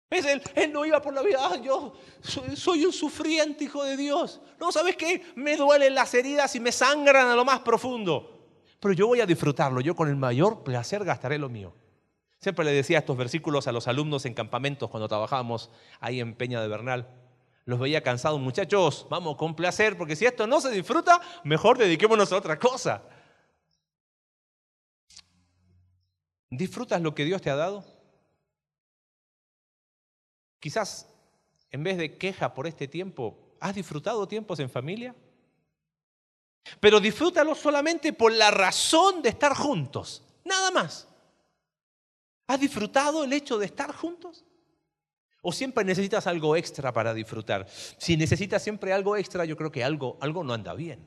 Él, 0.08 0.40
él, 0.54 0.72
no 0.72 0.86
iba 0.86 1.02
por 1.02 1.12
la 1.12 1.20
vida, 1.20 1.60
yo 1.60 1.92
soy, 2.54 2.84
un 2.84 2.92
sufriente 2.92 3.64
hijo 3.64 3.82
de 3.82 3.96
Dios. 3.96 4.40
No, 4.58 4.70
¿sabes 4.70 4.96
qué? 4.96 5.22
Me 5.34 5.56
duelen 5.56 5.94
las 5.94 6.14
heridas 6.14 6.54
y 6.54 6.60
me 6.60 6.70
sangran 6.70 7.26
a 7.28 7.34
lo 7.34 7.44
más 7.44 7.60
profundo. 7.60 8.32
Pero 8.78 8.94
yo 8.94 9.08
voy 9.08 9.20
a 9.20 9.26
disfrutarlo, 9.26 9.80
yo 9.80 9.96
con 9.96 10.08
el 10.08 10.16
mayor 10.16 10.62
placer 10.62 11.04
gastaré 11.04 11.38
lo 11.38 11.48
mío. 11.48 11.74
Siempre 12.40 12.64
le 12.64 12.72
decía 12.72 12.98
estos 12.98 13.16
versículos 13.16 13.66
a 13.66 13.72
los 13.72 13.88
alumnos 13.88 14.26
en 14.26 14.34
campamentos 14.34 14.90
cuando 14.90 15.08
trabajábamos 15.08 15.70
ahí 16.00 16.20
en 16.20 16.34
Peña 16.34 16.60
de 16.60 16.68
Bernal. 16.68 17.08
Los 17.64 17.80
veía 17.80 18.02
cansados, 18.02 18.40
muchachos, 18.40 19.06
vamos 19.10 19.36
con 19.36 19.56
placer, 19.56 19.98
porque 19.98 20.14
si 20.14 20.24
esto 20.24 20.46
no 20.46 20.60
se 20.60 20.70
disfruta, 20.70 21.20
mejor 21.42 21.78
dediquémonos 21.78 22.32
a 22.32 22.36
otra 22.36 22.58
cosa. 22.58 23.02
¿Disfrutas 26.50 27.00
lo 27.02 27.14
que 27.14 27.24
Dios 27.24 27.42
te 27.42 27.50
ha 27.50 27.56
dado? 27.56 27.84
Quizás 30.60 31.08
en 31.70 31.82
vez 31.82 31.98
de 31.98 32.16
queja 32.16 32.54
por 32.54 32.66
este 32.66 32.86
tiempo, 32.86 33.56
¿has 33.60 33.74
disfrutado 33.74 34.28
tiempos 34.28 34.60
en 34.60 34.70
familia? 34.70 35.14
Pero 36.80 37.00
disfrútalo 37.00 37.54
solamente 37.54 38.12
por 38.12 38.32
la 38.32 38.50
razón 38.50 39.22
de 39.22 39.28
estar 39.28 39.54
juntos, 39.54 40.22
nada 40.44 40.70
más. 40.70 41.08
¿Has 42.46 42.60
disfrutado 42.60 43.24
el 43.24 43.32
hecho 43.32 43.58
de 43.58 43.66
estar 43.66 43.92
juntos? 43.92 44.44
¿O 45.42 45.52
siempre 45.52 45.84
necesitas 45.84 46.26
algo 46.26 46.56
extra 46.56 46.92
para 46.92 47.14
disfrutar? 47.14 47.66
Si 47.68 48.16
necesitas 48.16 48.62
siempre 48.62 48.92
algo 48.92 49.16
extra, 49.16 49.44
yo 49.44 49.56
creo 49.56 49.70
que 49.70 49.84
algo, 49.84 50.16
algo 50.20 50.44
no 50.44 50.54
anda 50.54 50.74
bien. 50.74 51.06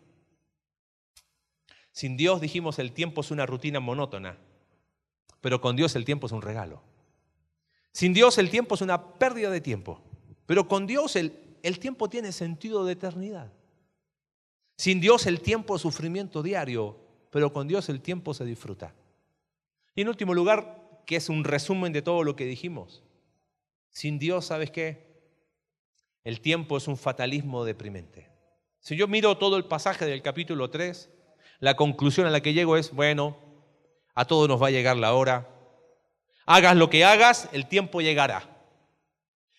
Sin 1.92 2.16
Dios 2.18 2.40
dijimos 2.40 2.80
el 2.80 2.94
tiempo 2.94 3.22
es 3.22 3.32
una 3.32 3.46
rutina 3.46 3.80
monótona, 3.80 4.38
pero 5.42 5.60
con 5.60 5.76
Dios 5.76 5.96
el 5.96 6.06
tiempo 6.06 6.28
es 6.28 6.34
un 6.34 6.42
regalo. 6.42 6.82
Sin 7.92 8.14
Dios 8.14 8.38
el 8.38 8.50
tiempo 8.50 8.76
es 8.76 8.82
una 8.82 9.16
pérdida 9.16 9.50
de 9.50 9.62
tiempo, 9.62 10.02
pero 10.46 10.68
con 10.68 10.88
Dios 10.88 11.16
el, 11.16 11.34
el 11.64 11.80
tiempo 11.80 12.10
tiene 12.10 12.32
sentido 12.32 12.86
de 12.86 12.94
eternidad. 12.94 13.52
Sin 14.78 15.02
Dios 15.02 15.26
el 15.26 15.42
tiempo 15.42 15.76
es 15.76 15.82
sufrimiento 15.82 16.42
diario, 16.42 16.98
pero 17.30 17.52
con 17.52 17.68
Dios 17.68 17.90
el 17.90 18.00
tiempo 18.00 18.34
se 18.34 18.46
disfruta. 18.46 18.94
Y 19.96 20.02
en 20.02 20.08
último 20.08 20.34
lugar, 20.34 20.79
que 21.10 21.16
es 21.16 21.28
un 21.28 21.44
resumen 21.44 21.92
de 21.92 22.04
todo 22.04 22.24
lo 22.24 22.36
que 22.36 22.46
dijimos, 22.46 23.02
sin 23.90 24.20
Dios, 24.20 24.46
¿sabes 24.46 24.70
qué? 24.70 25.08
El 26.24 26.40
tiempo 26.40 26.78
es 26.78 26.88
un 26.88 26.98
fatalismo 26.98 27.66
deprimente. 27.66 28.30
Si 28.80 28.96
yo 28.96 29.08
miro 29.08 29.36
todo 29.40 29.58
el 29.58 29.66
pasaje 29.66 30.06
del 30.06 30.22
capítulo 30.22 30.70
3, 30.70 31.10
la 31.62 31.76
conclusión 31.76 32.28
a 32.28 32.30
la 32.30 32.42
que 32.42 32.54
llego 32.54 32.78
es, 32.78 32.92
bueno, 32.92 33.40
A 34.14 34.26
todos 34.26 34.48
nos 34.48 34.62
va 34.62 34.68
a 34.68 34.72
llegar 34.72 34.98
la 34.98 35.16
hora. 35.16 35.50
Hagas 36.46 36.78
lo 36.78 36.92
que 36.92 37.04
hagas, 37.04 37.50
el 37.54 37.68
tiempo 37.68 38.02
llegará. 38.02 38.48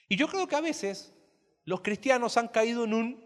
Y 0.09 0.15
yo 0.15 0.29
creo 0.29 0.47
que 0.47 0.55
a 0.55 0.61
veces 0.61 1.13
los 1.65 1.81
cristianos 1.81 2.37
han 2.37 2.47
caído 2.47 2.85
en 2.85 2.95
un 2.95 3.25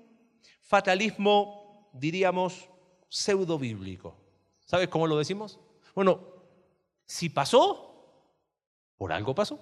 fatalismo, 0.62 1.90
diríamos, 1.92 2.70
pseudo 3.10 3.58
bíblico. 3.58 4.16
¿Sabes 4.64 4.88
cómo 4.88 5.06
lo 5.06 5.18
decimos? 5.18 5.60
Bueno, 5.94 6.26
si 7.04 7.28
pasó, 7.28 7.93
por 8.96 9.12
algo 9.12 9.34
pasó. 9.34 9.58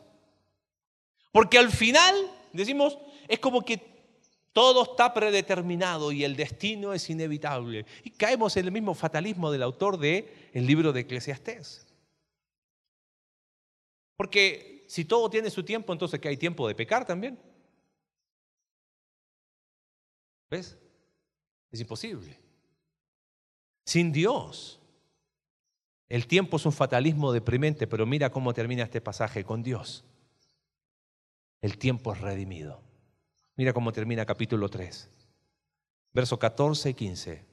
Porque 1.32 1.58
al 1.58 1.70
final, 1.70 2.14
decimos, 2.52 2.98
es 3.28 3.38
como 3.38 3.64
que 3.64 3.80
todo 4.52 4.82
está 4.82 5.14
predeterminado 5.14 6.12
y 6.12 6.24
el 6.24 6.36
destino 6.36 6.92
es 6.92 7.08
inevitable. 7.08 7.86
Y 8.04 8.10
caemos 8.10 8.56
en 8.56 8.66
el 8.66 8.72
mismo 8.72 8.94
fatalismo 8.94 9.50
del 9.50 9.62
autor 9.62 9.98
del 9.98 10.28
el 10.52 10.66
libro 10.66 10.92
de 10.92 11.00
Eclesiastés. 11.00 11.86
Porque 14.16 14.84
si 14.88 15.06
todo 15.06 15.30
tiene 15.30 15.48
su 15.48 15.64
tiempo, 15.64 15.92
entonces 15.92 16.20
que 16.20 16.28
hay 16.28 16.36
tiempo 16.36 16.68
de 16.68 16.74
pecar 16.74 17.06
también. 17.06 17.38
¿Ves? 20.50 20.76
Es 21.70 21.80
imposible. 21.80 22.38
Sin 23.86 24.12
Dios. 24.12 24.81
El 26.12 26.26
tiempo 26.26 26.58
es 26.58 26.66
un 26.66 26.74
fatalismo 26.74 27.32
deprimente, 27.32 27.86
pero 27.86 28.04
mira 28.04 28.28
cómo 28.28 28.52
termina 28.52 28.82
este 28.82 29.00
pasaje 29.00 29.44
con 29.44 29.62
Dios. 29.62 30.04
El 31.62 31.78
tiempo 31.78 32.12
es 32.12 32.20
redimido. 32.20 32.82
Mira 33.56 33.72
cómo 33.72 33.92
termina 33.92 34.26
capítulo 34.26 34.68
3, 34.68 35.08
versos 36.12 36.38
14 36.38 36.90
y 36.90 36.94
15. 36.94 37.44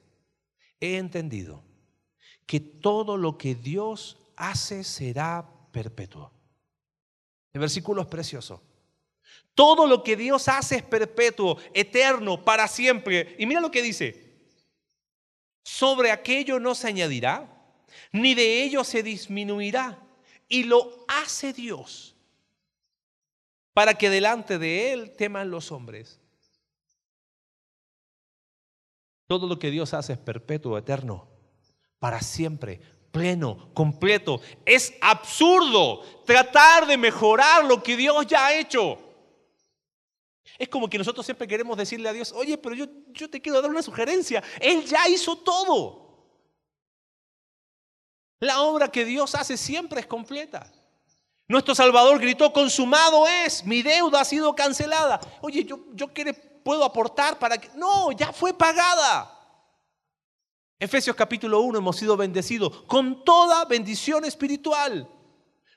He 0.81 0.97
entendido 0.97 1.63
que 2.45 2.59
todo 2.59 3.15
lo 3.15 3.37
que 3.37 3.55
Dios 3.55 4.17
hace 4.35 4.83
será 4.83 5.49
perpetuo. 5.71 6.29
El 7.53 7.61
versículo 7.61 8.01
es 8.01 8.09
precioso. 8.09 8.61
Todo 9.55 9.87
lo 9.87 10.03
que 10.03 10.17
Dios 10.17 10.49
hace 10.49 10.75
es 10.75 10.83
perpetuo, 10.83 11.57
eterno, 11.73 12.43
para 12.43 12.67
siempre. 12.67 13.37
Y 13.39 13.45
mira 13.45 13.61
lo 13.61 13.71
que 13.71 13.81
dice. 13.81 14.49
Sobre 15.63 16.11
aquello 16.11 16.59
no 16.59 16.75
se 16.75 16.89
añadirá, 16.89 17.55
ni 18.11 18.33
de 18.35 18.63
ello 18.63 18.83
se 18.83 19.03
disminuirá. 19.03 19.99
Y 20.47 20.63
lo 20.63 21.05
hace 21.07 21.53
Dios 21.53 22.15
para 23.73 23.93
que 23.93 24.09
delante 24.09 24.57
de 24.57 24.91
Él 24.91 25.15
teman 25.15 25.49
los 25.49 25.71
hombres. 25.71 26.19
Todo 29.25 29.47
lo 29.47 29.59
que 29.59 29.71
Dios 29.71 29.93
hace 29.93 30.13
es 30.13 30.19
perpetuo, 30.19 30.77
eterno, 30.77 31.29
para 31.99 32.21
siempre, 32.21 32.81
pleno, 33.11 33.73
completo. 33.73 34.41
Es 34.65 34.93
absurdo 34.99 36.01
tratar 36.25 36.87
de 36.87 36.97
mejorar 36.97 37.63
lo 37.63 37.81
que 37.81 37.95
Dios 37.95 38.27
ya 38.27 38.47
ha 38.47 38.59
hecho. 38.59 38.97
Es 40.57 40.67
como 40.67 40.89
que 40.89 40.97
nosotros 40.97 41.25
siempre 41.25 41.47
queremos 41.47 41.77
decirle 41.77 42.09
a 42.09 42.13
Dios, 42.13 42.33
oye, 42.33 42.57
pero 42.57 42.75
yo, 42.75 42.85
yo 43.13 43.29
te 43.29 43.39
quiero 43.39 43.61
dar 43.61 43.71
una 43.71 43.81
sugerencia. 43.81 44.43
Él 44.59 44.83
ya 44.83 45.07
hizo 45.07 45.37
todo. 45.37 46.08
La 48.39 48.61
obra 48.61 48.89
que 48.89 49.03
Dios 49.05 49.35
hace 49.35 49.57
siempre 49.57 50.01
es 50.01 50.07
completa. 50.07 50.71
Nuestro 51.47 51.75
Salvador 51.75 52.19
gritó, 52.19 52.53
consumado 52.53 53.27
es, 53.27 53.65
mi 53.65 53.81
deuda 53.81 54.21
ha 54.21 54.25
sido 54.25 54.55
cancelada. 54.55 55.19
Oye, 55.41 55.65
yo, 55.65 55.79
yo 55.93 56.09
puedo 56.63 56.85
aportar 56.85 57.39
para 57.39 57.57
que... 57.57 57.69
No, 57.75 58.11
ya 58.11 58.31
fue 58.31 58.53
pagada. 58.53 59.35
Efesios 60.79 61.15
capítulo 61.15 61.59
1 61.61 61.79
hemos 61.79 61.97
sido 61.97 62.15
bendecidos 62.15 62.83
con 62.83 63.25
toda 63.25 63.65
bendición 63.65 64.23
espiritual. 64.23 65.09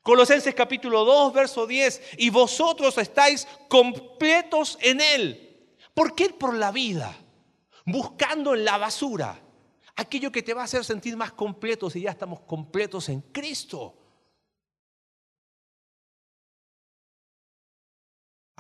Colosenses 0.03 0.55
capítulo 0.55 1.05
2, 1.05 1.33
verso 1.33 1.67
10, 1.67 2.03
y 2.19 2.31
vosotros 2.31 2.97
estáis 2.99 3.49
completos 3.69 4.79
en 4.81 5.01
Él. 5.01 5.69
¿Por 5.95 6.15
qué 6.15 6.29
por 6.29 6.55
la 6.55 6.71
vida? 6.71 7.17
Buscando 7.85 8.55
en 8.55 8.65
la 8.65 8.79
basura 8.79 9.42
aquello 9.97 10.33
que 10.33 10.43
te 10.43 10.55
va 10.55 10.63
a 10.63 10.65
hacer 10.65 10.85
sentir 10.85 11.17
más 11.17 11.33
completos 11.33 11.97
y 11.97 12.03
ya 12.03 12.11
estamos 12.11 12.41
completos 12.41 13.09
en 13.09 13.21
Cristo. 13.21 13.99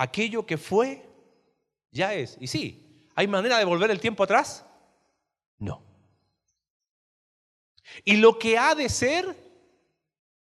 aquello 0.02 0.44
que 0.44 0.58
fue, 0.58 1.08
ya 1.90 2.14
es. 2.14 2.36
Y 2.40 2.46
sí, 2.46 3.06
¿hay 3.14 3.26
manera 3.26 3.58
de 3.58 3.64
volver 3.64 3.90
el 3.90 4.00
tiempo 4.00 4.24
atrás? 4.24 4.64
No. 5.58 5.82
Y 8.04 8.16
lo 8.16 8.38
que 8.38 8.58
ha 8.58 8.74
de 8.74 8.88
ser, 8.88 9.36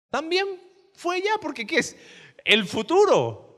también 0.10 0.47
fue 0.95 1.21
ya, 1.21 1.38
porque 1.39 1.65
¿qué 1.67 1.80
es? 1.80 1.95
El 2.43 2.65
futuro. 2.65 3.51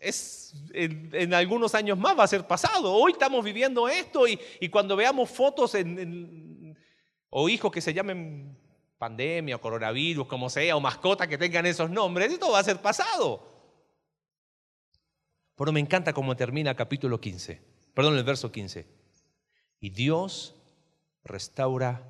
Es, 0.00 0.54
en, 0.72 1.32
algunos 1.34 1.74
años 1.74 1.98
más 1.98 2.18
va 2.18 2.24
a 2.24 2.28
ser 2.28 2.46
pasado. 2.46 2.92
Hoy 2.92 3.12
estamos 3.12 3.44
viviendo 3.44 3.88
esto 3.88 4.26
y, 4.26 4.38
cuando 4.70 4.96
veamos 4.96 5.30
fotos 5.30 5.76
o 7.30 7.48
hijos 7.48 7.72
que 7.72 7.80
se 7.80 7.94
llamen 7.94 8.56
pandemia 8.98 9.56
o 9.56 9.60
coronavirus, 9.60 10.26
como 10.26 10.50
sea, 10.50 10.76
o 10.76 10.80
mascotas 10.80 11.28
que 11.28 11.38
tengan 11.38 11.66
esos 11.66 11.90
nombres, 11.90 12.32
esto 12.32 12.50
va 12.50 12.58
a 12.58 12.64
ser 12.64 12.82
pasado. 12.82 13.46
Pero 15.56 15.72
me 15.72 15.80
encanta 15.80 16.12
cómo 16.12 16.36
termina 16.36 16.74
capítulo 16.74 17.20
15, 17.20 17.60
perdón, 17.94 18.16
el 18.16 18.24
verso 18.24 18.52
15. 18.52 18.86
Y 19.80 19.90
Dios 19.90 20.54
restaura 21.24 22.02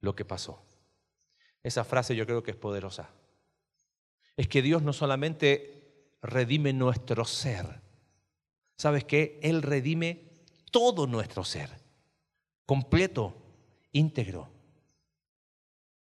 lo 0.00 0.14
que 0.14 0.24
pasó. 0.24 0.64
Esa 1.62 1.84
frase 1.84 2.16
yo 2.16 2.26
creo 2.26 2.42
que 2.42 2.52
es 2.52 2.56
poderosa. 2.56 3.10
Es 4.36 4.48
que 4.48 4.62
Dios 4.62 4.82
no 4.82 4.92
solamente 4.92 5.79
redime 6.22 6.72
nuestro 6.72 7.24
ser, 7.24 7.80
¿sabes 8.76 9.04
qué? 9.04 9.38
Él 9.42 9.62
redime 9.62 10.30
todo 10.70 11.06
nuestro 11.06 11.44
ser, 11.44 11.70
completo, 12.66 13.36
íntegro. 13.92 14.48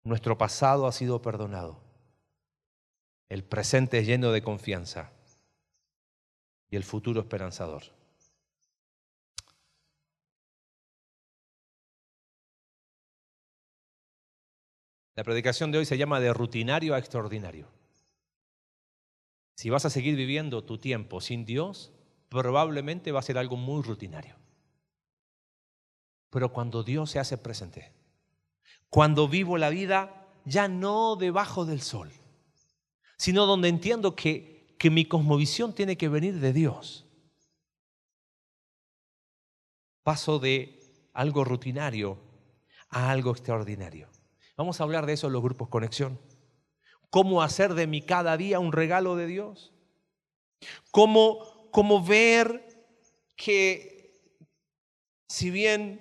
Nuestro 0.03 0.37
pasado 0.37 0.87
ha 0.87 0.93
sido 0.93 1.23
perdonado. 1.23 1.83
El 3.29 3.43
presente 3.43 3.99
es 3.99 4.07
lleno 4.07 4.33
de 4.33 4.43
confianza 4.43 5.13
y 6.69 6.77
el 6.77 6.85
futuro 6.85 7.21
esperanzador. 7.21 7.85
La 15.17 15.23
predicación 15.23 15.71
de 15.71 15.79
hoy 15.79 15.87
se 15.87 15.97
llama 15.97 16.21
de 16.21 16.33
rutinario 16.33 16.95
a 16.95 16.99
extraordinario. 16.99 17.74
Si 19.55 19.71
vas 19.71 19.85
a 19.85 19.91
seguir 19.91 20.17
viviendo 20.17 20.65
tu 20.65 20.79
tiempo 20.79 21.21
sin 21.21 21.45
Dios, 21.45 21.93
probablemente 22.29 23.13
va 23.13 23.21
a 23.21 23.23
ser 23.23 23.39
algo 23.39 23.57
muy 23.57 23.83
rutinario. 23.83 24.37
Pero 26.31 26.53
cuando 26.53 26.83
Dios 26.83 27.11
se 27.11 27.21
hace 27.21 27.39
presente, 27.39 27.93
cuando 28.89 29.29
vivo 29.29 29.57
la 29.57 29.71
vida 29.71 30.27
ya 30.45 30.69
no 30.69 31.17
debajo 31.17 31.65
del 31.65 31.81
sol, 31.81 32.11
sino 33.17 33.47
donde 33.47 33.69
entiendo 33.69 34.17
que 34.17 34.55
que 34.85 34.91
mi 34.91 35.07
cosmovisión 35.07 35.75
tiene 35.75 35.97
que 35.97 36.11
venir 36.11 36.41
de 36.41 36.53
Dios. 36.53 37.07
Paso 40.03 40.39
de 40.39 40.79
algo 41.15 41.43
rutinario 41.43 42.19
a 42.91 43.11
algo 43.11 43.31
extraordinario. 43.31 44.09
Vamos 44.59 44.79
a 44.79 44.85
hablar 44.85 45.07
de 45.07 45.15
eso 45.15 45.29
en 45.29 45.33
los 45.33 45.43
grupos 45.43 45.69
Conexión. 45.69 46.21
¿Cómo 47.15 47.43
hacer 47.43 47.75
de 47.75 47.87
mi 47.87 48.03
cada 48.03 48.37
día 48.37 48.59
un 48.59 48.73
regalo 48.73 49.15
de 49.15 49.29
Dios? 49.29 49.73
¿Cómo, 50.91 51.71
cómo 51.71 52.05
ver 52.05 52.67
que 53.37 54.21
si 55.29 55.49
bien 55.49 56.01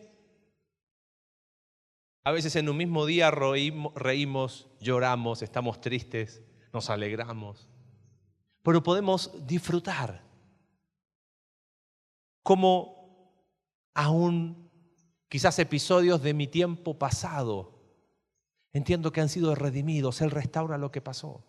a 2.24 2.32
veces 2.32 2.56
en 2.56 2.68
un 2.68 2.78
mismo 2.78 3.06
día 3.06 3.30
reímos, 3.30 4.68
lloramos, 4.80 5.44
estamos 5.44 5.82
tristes, 5.82 6.42
nos 6.74 6.90
alegramos, 6.90 7.70
pero 8.64 8.82
podemos 8.82 9.46
disfrutar 9.46 10.24
como 12.42 13.32
aún 13.94 14.68
quizás 15.30 15.60
episodios 15.60 16.24
de 16.24 16.34
mi 16.34 16.48
tiempo 16.48 16.98
pasado. 16.98 17.73
Entiendo 18.74 19.12
que 19.12 19.22
han 19.22 19.30
sido 19.30 19.56
redimidos, 19.56 20.22
Él 20.22 20.32
restaura 20.32 20.78
lo 20.78 20.92
que 20.92 21.02
pasó. 21.02 21.44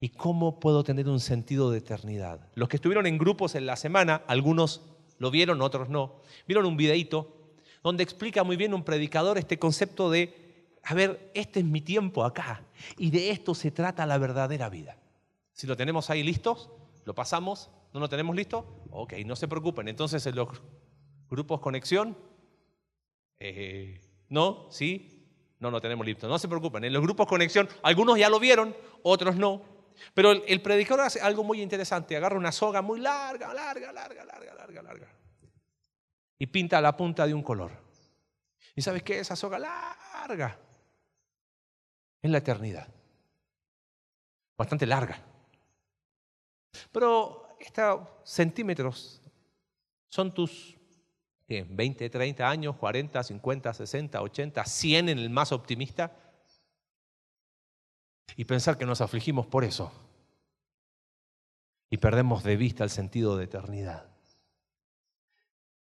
¿Y 0.00 0.10
cómo 0.10 0.60
puedo 0.60 0.82
tener 0.82 1.08
un 1.08 1.20
sentido 1.20 1.70
de 1.70 1.78
eternidad? 1.78 2.48
Los 2.54 2.68
que 2.68 2.76
estuvieron 2.76 3.06
en 3.06 3.18
grupos 3.18 3.54
en 3.54 3.66
la 3.66 3.76
semana, 3.76 4.22
algunos 4.26 4.82
lo 5.18 5.30
vieron, 5.30 5.60
otros 5.60 5.90
no, 5.90 6.22
vieron 6.46 6.64
un 6.64 6.76
videito 6.76 7.36
donde 7.82 8.02
explica 8.02 8.44
muy 8.44 8.56
bien 8.56 8.72
un 8.72 8.84
predicador 8.84 9.36
este 9.36 9.58
concepto 9.58 10.10
de 10.10 10.50
a 10.82 10.94
ver, 10.94 11.30
este 11.34 11.60
es 11.60 11.66
mi 11.66 11.80
tiempo 11.80 12.24
acá. 12.24 12.64
Y 12.96 13.10
de 13.10 13.30
esto 13.30 13.54
se 13.54 13.70
trata 13.70 14.06
la 14.06 14.18
verdadera 14.18 14.68
vida. 14.68 14.96
Si 15.52 15.66
lo 15.66 15.76
tenemos 15.76 16.10
ahí 16.10 16.22
listos, 16.22 16.70
lo 17.04 17.14
pasamos. 17.14 17.70
¿No 17.92 18.00
lo 18.00 18.08
tenemos 18.08 18.34
listo? 18.36 18.84
Ok, 18.90 19.14
no 19.26 19.36
se 19.36 19.48
preocupen. 19.48 19.88
Entonces 19.88 20.24
en 20.26 20.36
los 20.36 20.48
grupos 21.28 21.60
conexión, 21.60 22.16
eh, 23.38 24.00
¿no? 24.30 24.68
¿Sí? 24.70 25.26
No, 25.58 25.70
no 25.70 25.80
tenemos 25.80 26.06
Lipton. 26.06 26.30
No 26.30 26.38
se 26.38 26.48
preocupen. 26.48 26.84
En 26.84 26.92
los 26.92 27.02
grupos 27.02 27.26
conexión, 27.26 27.68
algunos 27.82 28.18
ya 28.18 28.30
lo 28.30 28.40
vieron, 28.40 28.74
otros 29.02 29.36
no. 29.36 29.62
Pero 30.14 30.32
el, 30.32 30.62
predicador 30.62 31.04
hace 31.04 31.20
algo 31.20 31.44
muy 31.44 31.60
interesante. 31.60 32.16
Agarra 32.16 32.38
una 32.38 32.52
soga 32.52 32.80
muy 32.80 33.00
larga, 33.00 33.52
larga, 33.52 33.92
larga, 33.92 34.24
larga, 34.24 34.54
larga, 34.54 34.82
larga. 34.82 35.08
Y 36.38 36.46
pinta 36.46 36.80
la 36.80 36.96
punta 36.96 37.26
de 37.26 37.34
un 37.34 37.42
color. 37.42 37.72
¿Y 38.74 38.80
sabes 38.80 39.02
qué? 39.02 39.18
Esa 39.18 39.36
soga 39.36 39.58
larga 39.58 40.58
en 42.22 42.32
la 42.32 42.38
eternidad. 42.38 42.88
Bastante 44.56 44.86
larga. 44.86 45.22
Pero 46.90 47.56
estos 47.58 48.08
centímetros 48.24 49.20
son 50.08 50.32
tus 50.32 50.79
20, 51.50 52.08
30 52.10 52.48
años, 52.48 52.76
40, 52.76 53.22
50, 53.22 53.74
60, 53.74 54.22
80, 54.22 54.64
100 54.64 55.08
en 55.08 55.18
el 55.18 55.30
más 55.30 55.50
optimista. 55.52 56.12
Y 58.36 58.44
pensar 58.44 58.78
que 58.78 58.86
nos 58.86 59.00
afligimos 59.00 59.46
por 59.46 59.64
eso. 59.64 59.92
Y 61.90 61.96
perdemos 61.96 62.44
de 62.44 62.56
vista 62.56 62.84
el 62.84 62.90
sentido 62.90 63.36
de 63.36 63.44
eternidad. 63.44 64.06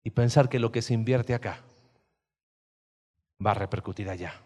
Y 0.04 0.10
pensar 0.10 0.50
que 0.50 0.58
lo 0.60 0.72
que 0.72 0.82
se 0.82 0.96
invierte 0.96 1.36
acá 1.36 1.62
va 3.46 3.52
a 3.52 3.56
repercutir 3.56 4.10
allá. 4.10 4.42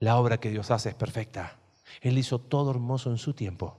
La 0.00 0.18
obra 0.18 0.38
que 0.38 0.50
Dios 0.50 0.72
hace 0.72 0.88
es 0.88 0.94
perfecta. 0.96 1.56
Él 2.00 2.18
hizo 2.18 2.40
todo 2.40 2.72
hermoso 2.72 3.10
en 3.10 3.18
su 3.18 3.32
tiempo. 3.32 3.78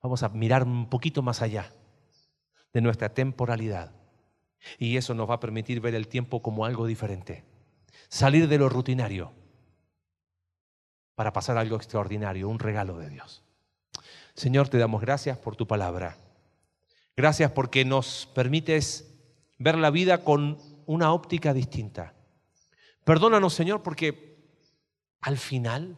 Vamos 0.00 0.22
a 0.22 0.28
mirar 0.28 0.62
un 0.62 0.88
poquito 0.88 1.20
más 1.20 1.42
allá 1.42 1.72
de 2.74 2.80
nuestra 2.82 3.08
temporalidad. 3.08 3.92
Y 4.78 4.96
eso 4.96 5.14
nos 5.14 5.30
va 5.30 5.34
a 5.34 5.40
permitir 5.40 5.80
ver 5.80 5.94
el 5.94 6.08
tiempo 6.08 6.42
como 6.42 6.66
algo 6.66 6.86
diferente. 6.86 7.44
Salir 8.08 8.48
de 8.48 8.58
lo 8.58 8.68
rutinario 8.68 9.32
para 11.14 11.32
pasar 11.32 11.56
algo 11.56 11.76
extraordinario, 11.76 12.48
un 12.48 12.58
regalo 12.58 12.98
de 12.98 13.08
Dios. 13.08 13.42
Señor, 14.34 14.68
te 14.68 14.78
damos 14.78 15.00
gracias 15.00 15.38
por 15.38 15.54
tu 15.54 15.66
palabra. 15.66 16.18
Gracias 17.16 17.52
porque 17.52 17.84
nos 17.84 18.28
permites 18.34 19.14
ver 19.58 19.78
la 19.78 19.90
vida 19.90 20.24
con 20.24 20.58
una 20.86 21.12
óptica 21.12 21.54
distinta. 21.54 22.14
Perdónanos, 23.04 23.54
Señor, 23.54 23.82
porque 23.82 24.34
al 25.20 25.38
final, 25.38 25.96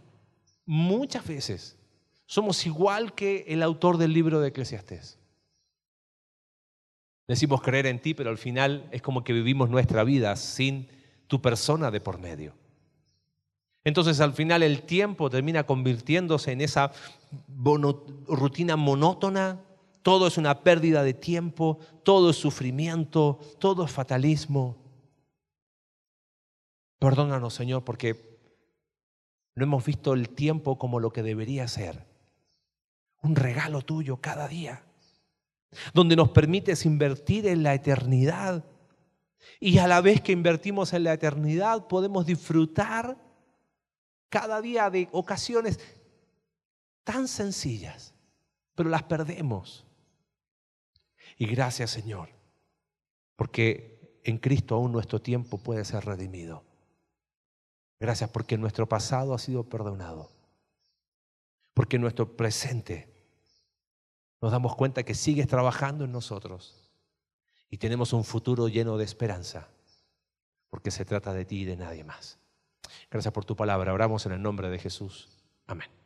muchas 0.66 1.26
veces, 1.26 1.78
somos 2.26 2.66
igual 2.66 3.14
que 3.14 3.46
el 3.48 3.62
autor 3.62 3.96
del 3.96 4.12
libro 4.12 4.40
de 4.40 4.48
Eclesiastés. 4.48 5.18
Decimos 7.28 7.60
creer 7.60 7.86
en 7.86 8.00
ti, 8.00 8.14
pero 8.14 8.30
al 8.30 8.38
final 8.38 8.88
es 8.92 9.02
como 9.02 9.24
que 9.24 9.32
vivimos 9.32 9.68
nuestra 9.68 10.04
vida 10.04 10.36
sin 10.36 10.88
tu 11.26 11.42
persona 11.42 11.90
de 11.90 12.00
por 12.00 12.18
medio. 12.18 12.54
Entonces 13.84 14.20
al 14.20 14.32
final 14.32 14.62
el 14.62 14.82
tiempo 14.82 15.30
termina 15.30 15.64
convirtiéndose 15.64 16.52
en 16.52 16.60
esa 16.60 16.92
rutina 18.28 18.76
monótona, 18.76 19.60
todo 20.02 20.28
es 20.28 20.38
una 20.38 20.62
pérdida 20.62 21.02
de 21.02 21.14
tiempo, 21.14 21.78
todo 22.04 22.30
es 22.30 22.36
sufrimiento, 22.36 23.40
todo 23.58 23.84
es 23.84 23.90
fatalismo. 23.90 24.76
Perdónanos 26.98 27.54
Señor 27.54 27.84
porque 27.84 28.38
no 29.54 29.64
hemos 29.64 29.84
visto 29.84 30.14
el 30.14 30.28
tiempo 30.28 30.78
como 30.78 31.00
lo 31.00 31.12
que 31.12 31.22
debería 31.22 31.66
ser. 31.66 32.06
Un 33.22 33.34
regalo 33.34 33.82
tuyo 33.82 34.18
cada 34.20 34.46
día 34.46 34.82
donde 35.92 36.16
nos 36.16 36.30
permites 36.30 36.86
invertir 36.86 37.46
en 37.46 37.62
la 37.62 37.74
eternidad. 37.74 38.64
Y 39.60 39.78
a 39.78 39.86
la 39.86 40.00
vez 40.00 40.20
que 40.20 40.32
invertimos 40.32 40.92
en 40.92 41.04
la 41.04 41.12
eternidad, 41.12 41.86
podemos 41.86 42.26
disfrutar 42.26 43.16
cada 44.28 44.60
día 44.60 44.90
de 44.90 45.08
ocasiones 45.12 45.78
tan 47.04 47.28
sencillas, 47.28 48.14
pero 48.74 48.88
las 48.88 49.04
perdemos. 49.04 49.86
Y 51.38 51.46
gracias 51.46 51.90
Señor, 51.90 52.30
porque 53.36 54.20
en 54.24 54.38
Cristo 54.38 54.74
aún 54.74 54.92
nuestro 54.92 55.20
tiempo 55.20 55.58
puede 55.58 55.84
ser 55.84 56.04
redimido. 56.04 56.64
Gracias 57.98 58.28
porque 58.30 58.58
nuestro 58.58 58.88
pasado 58.88 59.34
ha 59.34 59.38
sido 59.38 59.64
perdonado, 59.64 60.30
porque 61.72 61.98
nuestro 61.98 62.36
presente 62.36 63.15
nos 64.40 64.52
damos 64.52 64.76
cuenta 64.76 65.02
que 65.02 65.14
sigues 65.14 65.46
trabajando 65.46 66.04
en 66.04 66.12
nosotros 66.12 66.90
y 67.70 67.78
tenemos 67.78 68.12
un 68.12 68.24
futuro 68.24 68.68
lleno 68.68 68.96
de 68.96 69.04
esperanza, 69.04 69.68
porque 70.70 70.90
se 70.90 71.04
trata 71.04 71.32
de 71.32 71.44
ti 71.44 71.62
y 71.62 71.64
de 71.64 71.76
nadie 71.76 72.04
más. 72.04 72.38
Gracias 73.10 73.32
por 73.32 73.44
tu 73.44 73.56
palabra. 73.56 73.92
Oramos 73.92 74.26
en 74.26 74.32
el 74.32 74.42
nombre 74.42 74.68
de 74.70 74.78
Jesús. 74.78 75.28
Amén. 75.66 76.05